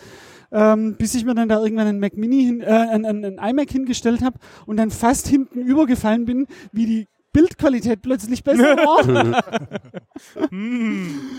[0.51, 3.71] ähm, bis ich mir dann da irgendwann einen Mac Mini, hin, äh, einen, einen, iMac
[3.71, 9.43] hingestellt habe und dann fast hinten übergefallen bin, wie die Bildqualität plötzlich besser war.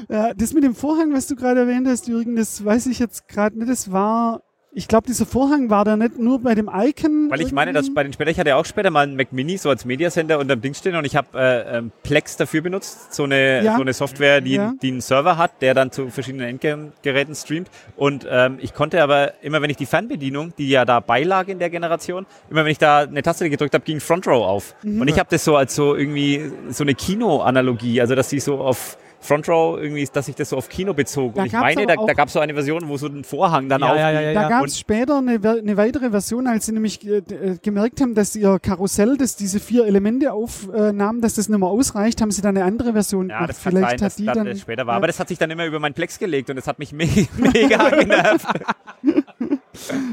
[0.10, 3.28] ja, das mit dem Vorhang, was du gerade erwähnt hast, Jürgen, das weiß ich jetzt
[3.28, 3.72] gerade nicht.
[3.72, 4.44] Das war,
[4.78, 7.32] ich glaube, dieser Vorhang war da nicht nur bei dem Icon.
[7.32, 9.34] Weil ich meine, dass bei den später, ich hatte ja auch später mal einen Mac
[9.34, 13.12] Mini so als Mediacenter unterm Ding stehen und ich habe äh, ähm, Plex dafür benutzt,
[13.12, 13.76] so eine, Ja.
[13.76, 14.76] so eine Software, die, Ja.
[14.80, 17.72] die einen Server hat, der dann zu verschiedenen Endgeräten streamt.
[17.96, 21.58] Und ähm, ich konnte aber immer, wenn ich die Fernbedienung, die ja da beilag in
[21.58, 24.76] der Generation, immer wenn ich da eine Taste gedrückt habe, ging Front Row auf.
[24.84, 25.02] Mhm.
[25.02, 28.60] Und ich habe das so als so irgendwie so eine Kino-Analogie, also dass die so
[28.60, 31.34] auf Front Row irgendwie, dass sich das so auf Kino bezog.
[31.36, 33.68] Da und ich meine, da, da gab es so eine Version, wo so ein Vorhang
[33.68, 33.98] dann Ja, auf.
[33.98, 34.50] ja, ja, ja, Da ja.
[34.50, 38.36] gab es später eine, eine weitere Version, als sie nämlich äh, äh, gemerkt haben, dass
[38.36, 42.56] ihr Karussell, das diese vier Elemente aufnahm, dass das nicht mehr ausreicht, haben sie dann
[42.56, 43.50] eine andere Version Ja, gemacht.
[43.50, 44.94] das Vielleicht sein, hat die das dann das später war.
[44.94, 44.98] Ja.
[44.98, 47.08] Aber das hat sich dann immer über meinen Plex gelegt und das hat mich me
[47.38, 48.48] mega genervt.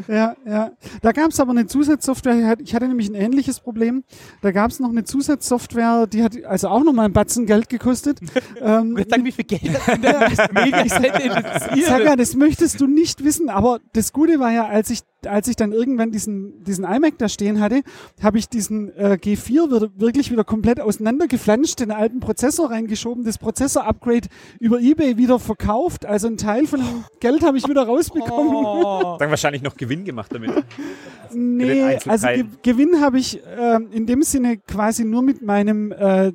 [0.09, 0.71] Ja, ja.
[1.03, 4.05] Da gab es aber eine Zusatzsoftware, ich hatte- ich hatte nämlich ein ähnliches Problem.
[4.43, 8.21] Da gab es noch eine Zusatzsoftware, die hat also auch nochmal ein Batzen Geld gekostet.
[8.61, 12.21] ähm, Jetzt sagen, wie viel Geld denn sag ja, investiert?
[12.21, 15.73] das möchtest du nicht wissen, aber das Gute war ja, als ich, als ich dann
[15.73, 17.83] irgendwann diesen, diesen iMac da stehen hatte,
[18.23, 23.39] habe ich diesen äh, G4 wir- wirklich wieder komplett auseinandergeflanscht, den alten Prozessor reingeschoben, das
[23.39, 24.29] Prozessor-Upgrade
[24.61, 28.55] über Ebay wieder verkauft, also ein Teil von dem Geld habe ich wieder rausbekommen.
[28.55, 29.17] Oh.
[29.19, 30.53] Dann wahrscheinlich noch Gewinn gemacht damit.
[31.33, 36.33] Nee, also Ge Gewinn habe ich ähm, in dem Sinne quasi nur mit meinem äh,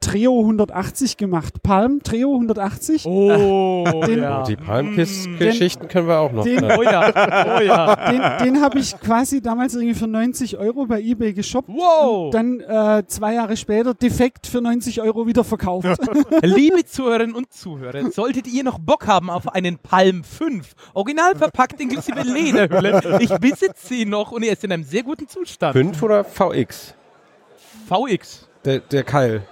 [0.00, 1.62] Treo 180 gemacht.
[1.62, 3.04] Palm Treo 180.
[3.06, 4.42] Oh, Den- ja.
[4.44, 6.44] Die Palmkiss-Geschichten können wir auch noch.
[6.44, 6.64] Den-?
[6.64, 7.96] Oh ja, oh ja.
[8.40, 11.68] Den, den habe ich quasi damals irgendwie für 90 Euro bei eBay geshoppt.
[11.68, 12.26] Wow.
[12.26, 15.86] Und dann äh, zwei Jahre später defekt für 90 Euro wieder verkauft.
[16.42, 21.80] Liebe Zuhörerinnen und Zuhörer, solltet ihr noch Bock haben auf einen Palm 5, original verpackt
[21.80, 25.72] inklusive Lederhülle, ich besitze sie noch und er ist in einem sehr guten Zustand.
[25.72, 26.94] 5 oder VX?
[27.88, 28.48] VX.
[28.64, 29.42] Der, der Keil.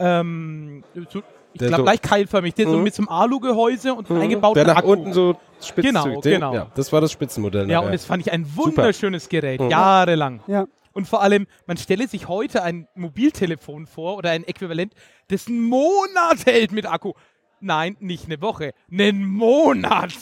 [0.00, 1.22] Ähm, so,
[1.52, 2.82] ich glaube so- gleich keilförmig, der so Mhm.
[2.84, 4.92] mit so einem Alu-Gehäuse und einem eingebauten Der nach Akku.
[4.92, 6.54] unten so spitz Genau, den, genau.
[6.54, 7.68] Ja, das war das Spitzenmodell.
[7.68, 7.86] Ja, nachher.
[7.86, 9.70] und das fand ich ein wunderschönes Gerät, Mhm.
[9.70, 10.40] jahrelang.
[10.46, 10.66] ja.
[10.92, 14.92] Und vor allem, man stelle sich heute ein Mobiltelefon vor oder ein Äquivalent,
[15.28, 17.12] das einen Monat hält mit Akku.
[17.60, 20.12] Nein, nicht eine Woche, einen Monat.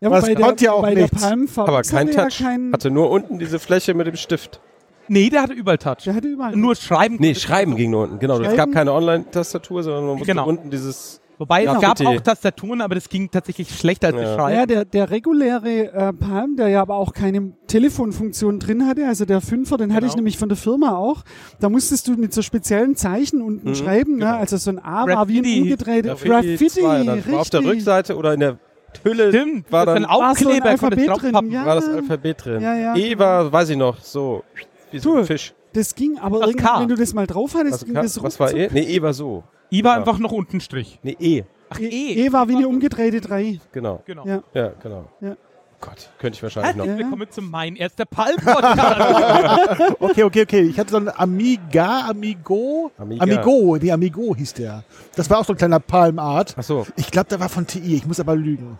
[0.00, 1.22] ja der, konnte ja auch nichts.
[1.58, 2.40] Aber kein hatte Touch.
[2.40, 4.60] Ja kein, Hatte nur unten diese Fläche mit dem Stift.
[5.08, 6.04] Nee, der hatte überall Touch.
[6.04, 6.54] Der hatte überall.
[6.56, 7.16] Nur Schreiben.
[7.18, 8.18] Nee, Schreiben ging nur unten.
[8.18, 8.56] Genau, es Schreiben?
[8.56, 10.46] gab keine Online-Tastatur, sondern man musste Genau.
[10.46, 11.20] unten dieses.
[11.40, 14.22] Wobei Ja, es gab auch Tastaturen, aber das ging tatsächlich schlechter als Ja.
[14.22, 14.66] das Ja, Schreiben.
[14.68, 19.40] der, der reguläre äh, Palm, der ja aber auch keine Telefonfunktion drin hatte, also der
[19.40, 20.16] Fünfer, den hatte ich Genau.
[20.16, 21.22] nämlich von der Firma auch.
[21.60, 24.24] Da musstest du mit so speziellen Zeichen unten Mhm, schreiben, ne?
[24.24, 24.36] genau.
[24.36, 25.62] also so ein A war wie ein Graffiti.
[25.62, 27.32] umgedrehte Graffiti, zwei, dann richtig.
[27.32, 28.58] war auf der Rückseite oder in der
[29.04, 31.66] Hülle Stimmt, war das dann ein War so ein Aufkleber, Alphabet drin, ja.
[31.66, 32.60] war das Alphabet drin.
[32.62, 33.20] Ja, ja, E genau.
[33.20, 34.42] war, weiß ich noch, so
[34.90, 35.54] wie so ein Fisch.
[35.72, 36.80] Das ging, aber K.
[36.80, 38.52] wenn du das mal drauf hattest, Also, ging das was war.
[38.54, 38.68] E?
[38.72, 39.44] Nee, E war so.
[39.70, 39.98] I war Ja.
[39.98, 40.98] einfach noch unten Strich.
[41.02, 41.42] Nee, E.
[41.70, 41.86] Ach, E,
[42.26, 42.32] E.
[42.32, 43.60] war wie eine umgedrehte 3.
[43.72, 44.02] Genau.
[44.06, 44.24] Genau.
[44.26, 44.42] Ja.
[44.54, 45.04] Ja, genau.
[45.20, 45.36] Ja.
[45.80, 46.86] Gott, könnte ich wahrscheinlich noch.
[46.86, 47.10] Herzlich Ja.
[47.10, 49.80] willkommen zu mein erster Palm-Podcast.
[50.00, 50.60] Okay, okay, okay.
[50.62, 52.90] Ich hatte so einen Amiga, Amigo.
[52.98, 53.22] Amiga.
[53.22, 54.82] Amigo, nee, Amigo hieß der.
[55.14, 56.54] Das war auch so ein kleiner Palmart.
[56.58, 56.86] Ach so.
[56.96, 57.94] Ich glaube, der war von TI.
[57.96, 58.78] Ich muss aber lügen.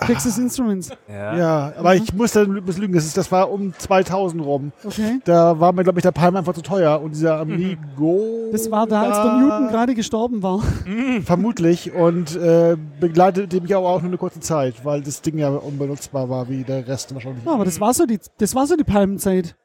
[0.00, 0.90] Texas Instruments.
[1.08, 1.36] Ja.
[1.36, 2.94] Ja, aber ich muss dann muss lügen.
[2.94, 4.72] Das, ist, das war um 2000 rum.
[4.84, 5.20] Okay.
[5.24, 7.00] Da war mir, glaube ich, der Palm einfach zu teuer.
[7.00, 8.48] Und dieser Amigo.
[8.50, 10.60] Das war da, als der Newton gerade gestorben war.
[11.24, 11.92] Vermutlich.
[11.92, 16.28] Und äh, begleitete mich aber auch nur eine kurze Zeit, weil das Ding ja unbenutzbar
[16.28, 17.44] war, wie der Rest wahrscheinlich.
[17.44, 19.56] Ja, aber das war so die, das war so die Palmenzeit.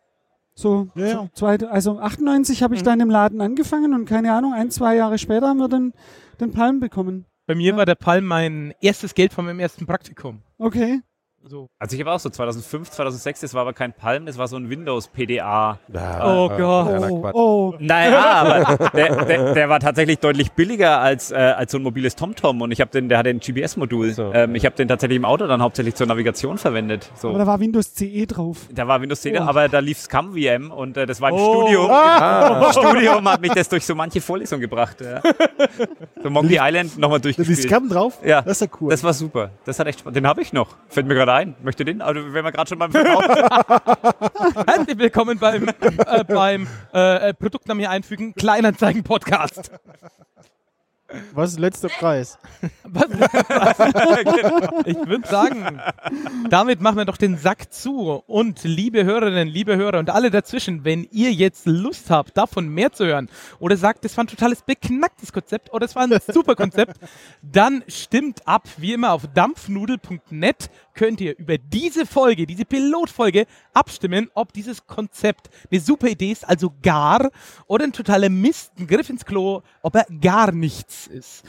[0.55, 1.13] So, Ja, ja.
[1.13, 4.95] so zweit, also 98 habe ich dann im Laden angefangen und keine Ahnung, ein, zwei
[4.97, 5.93] Jahre später haben wir den,
[6.41, 7.25] den Palm bekommen.
[7.49, 10.43] Bei mir war der Palm mein erstes Geld von meinem ersten Praktikum.
[10.59, 10.99] Okay.
[11.43, 11.69] So.
[11.79, 14.57] Also ich habe auch so 2005, 2006, das war aber kein Palm, das war so
[14.57, 15.79] ein Windows PDA.
[15.91, 16.89] Ja, Oh äh, Gott.
[16.89, 17.75] ja, na, Oh, oh.
[17.79, 22.15] Naja, aber der, der, der war tatsächlich deutlich billiger als, äh, als so ein mobiles
[22.15, 24.11] TomTom und ich habe den, der hatte ein GPS-Modul.
[24.11, 24.55] So, ähm, ja.
[24.57, 27.09] ich habe den tatsächlich im Auto dann hauptsächlich zur Navigation verwendet.
[27.15, 27.29] So.
[27.29, 28.67] Aber da war Windows CE drauf.
[28.71, 29.41] Da war Windows 10, Oh.
[29.43, 31.61] aber da lief ScumVM und äh, das war im Oh.
[31.63, 31.89] Studium.
[31.89, 34.97] Ah, Im Studium hat mich das durch so manche Vorlesung gebracht.
[35.01, 35.21] Ja.
[36.21, 37.69] So Monkey Island nochmal Da ist durchgespielt.
[37.69, 38.19] Scam drauf?
[38.25, 38.41] Ja.
[38.41, 38.89] Das ist ja cool.
[38.91, 39.51] Das war super.
[39.65, 40.13] Das hat echt Spaß.
[40.13, 40.75] Den habe ich noch.
[40.89, 41.55] Fällt mir gerade ein.
[41.61, 42.01] Möchte den?
[42.01, 43.25] Also wenn wir gerade schon beim Verkauf
[44.67, 49.71] Herzlich willkommen beim, äh, beim äh, äh, Produktnamen hier einfügen, Kleinanzeigen-Podcast.
[51.33, 52.37] Was ist letzter Preis?
[52.83, 53.05] Was?
[54.85, 55.81] Ich würde sagen,
[56.49, 58.23] damit machen wir doch den Sack zu.
[58.27, 62.91] Und liebe Hörerinnen, liebe Hörer und alle dazwischen, wenn ihr jetzt Lust habt, davon mehr
[62.91, 66.55] zu hören oder sagt, das war ein totales beknacktes Konzept oder es war ein super
[66.55, 66.99] Konzept,
[67.41, 68.67] dann stimmt ab.
[68.77, 70.69] Wie immer auf dampfnudel.net
[70.99, 76.45] könnt ihr über diese Folge, diese Pilotfolge abstimmen, ob dieses Konzept eine super Idee ist,
[76.45, 77.29] also gar,
[77.67, 81.45] oder ein totaler Mist, ein Griff ins Klo, ob er gar nichts ist.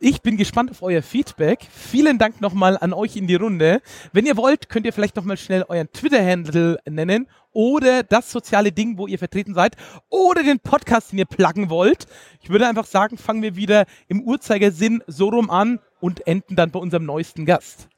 [0.00, 1.66] Ich bin gespannt auf euer Feedback.
[1.70, 3.80] Vielen Dank nochmal an euch in die Runde.
[4.12, 8.98] Wenn ihr wollt, könnt ihr vielleicht nochmal schnell euren Twitter-Handle nennen oder das soziale Ding,
[8.98, 9.76] wo ihr vertreten seid
[10.10, 12.06] oder den Podcast, den ihr pluggen wollt.
[12.42, 16.70] Ich würde einfach sagen, fangen wir wieder im Uhrzeigersinn so rum an und enden dann
[16.70, 17.88] bei unserem neuesten Gast.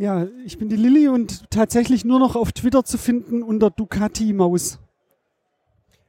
[0.00, 4.32] Ja, ich bin die Lilly und tatsächlich nur noch auf Twitter zu finden unter Ducati
[4.32, 4.78] Maus.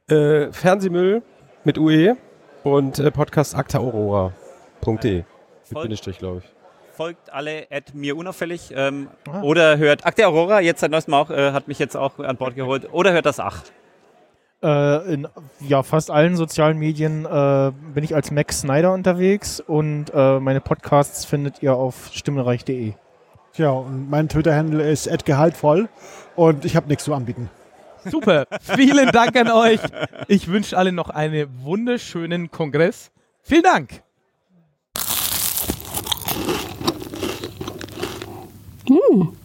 [0.08, 1.22] Äh, Fernsehmüll
[1.64, 2.16] mit UE
[2.64, 3.54] und äh, Podcast
[5.64, 5.82] Voll.
[5.82, 6.96] Bindestrich, glaube ich.
[6.96, 9.08] folgt alle at mir unauffällig ähm,
[9.42, 12.54] oder hört Akte Aurora, jetzt seit neuestem auch, äh, hat mich jetzt auch an Bord
[12.56, 12.88] geholt.
[12.94, 13.74] Oder hört das 8.
[14.62, 15.28] Äh, in
[15.60, 20.62] ja, fast allen sozialen Medien äh, bin ich als Max Snyder unterwegs und äh, meine
[20.62, 22.94] Podcasts findet ihr auf stimmenreich.de.
[23.54, 25.88] Tja, und mein Twitter-Handle ist gehaltvoll
[26.36, 27.50] und ich habe nichts zu anbieten.
[28.04, 28.46] Super.
[28.62, 29.80] Vielen Dank an euch.
[30.26, 33.10] Ich wünsche allen noch einen wunderschönen Kongress.
[33.42, 34.02] Vielen Dank.
[38.88, 39.36] Hm,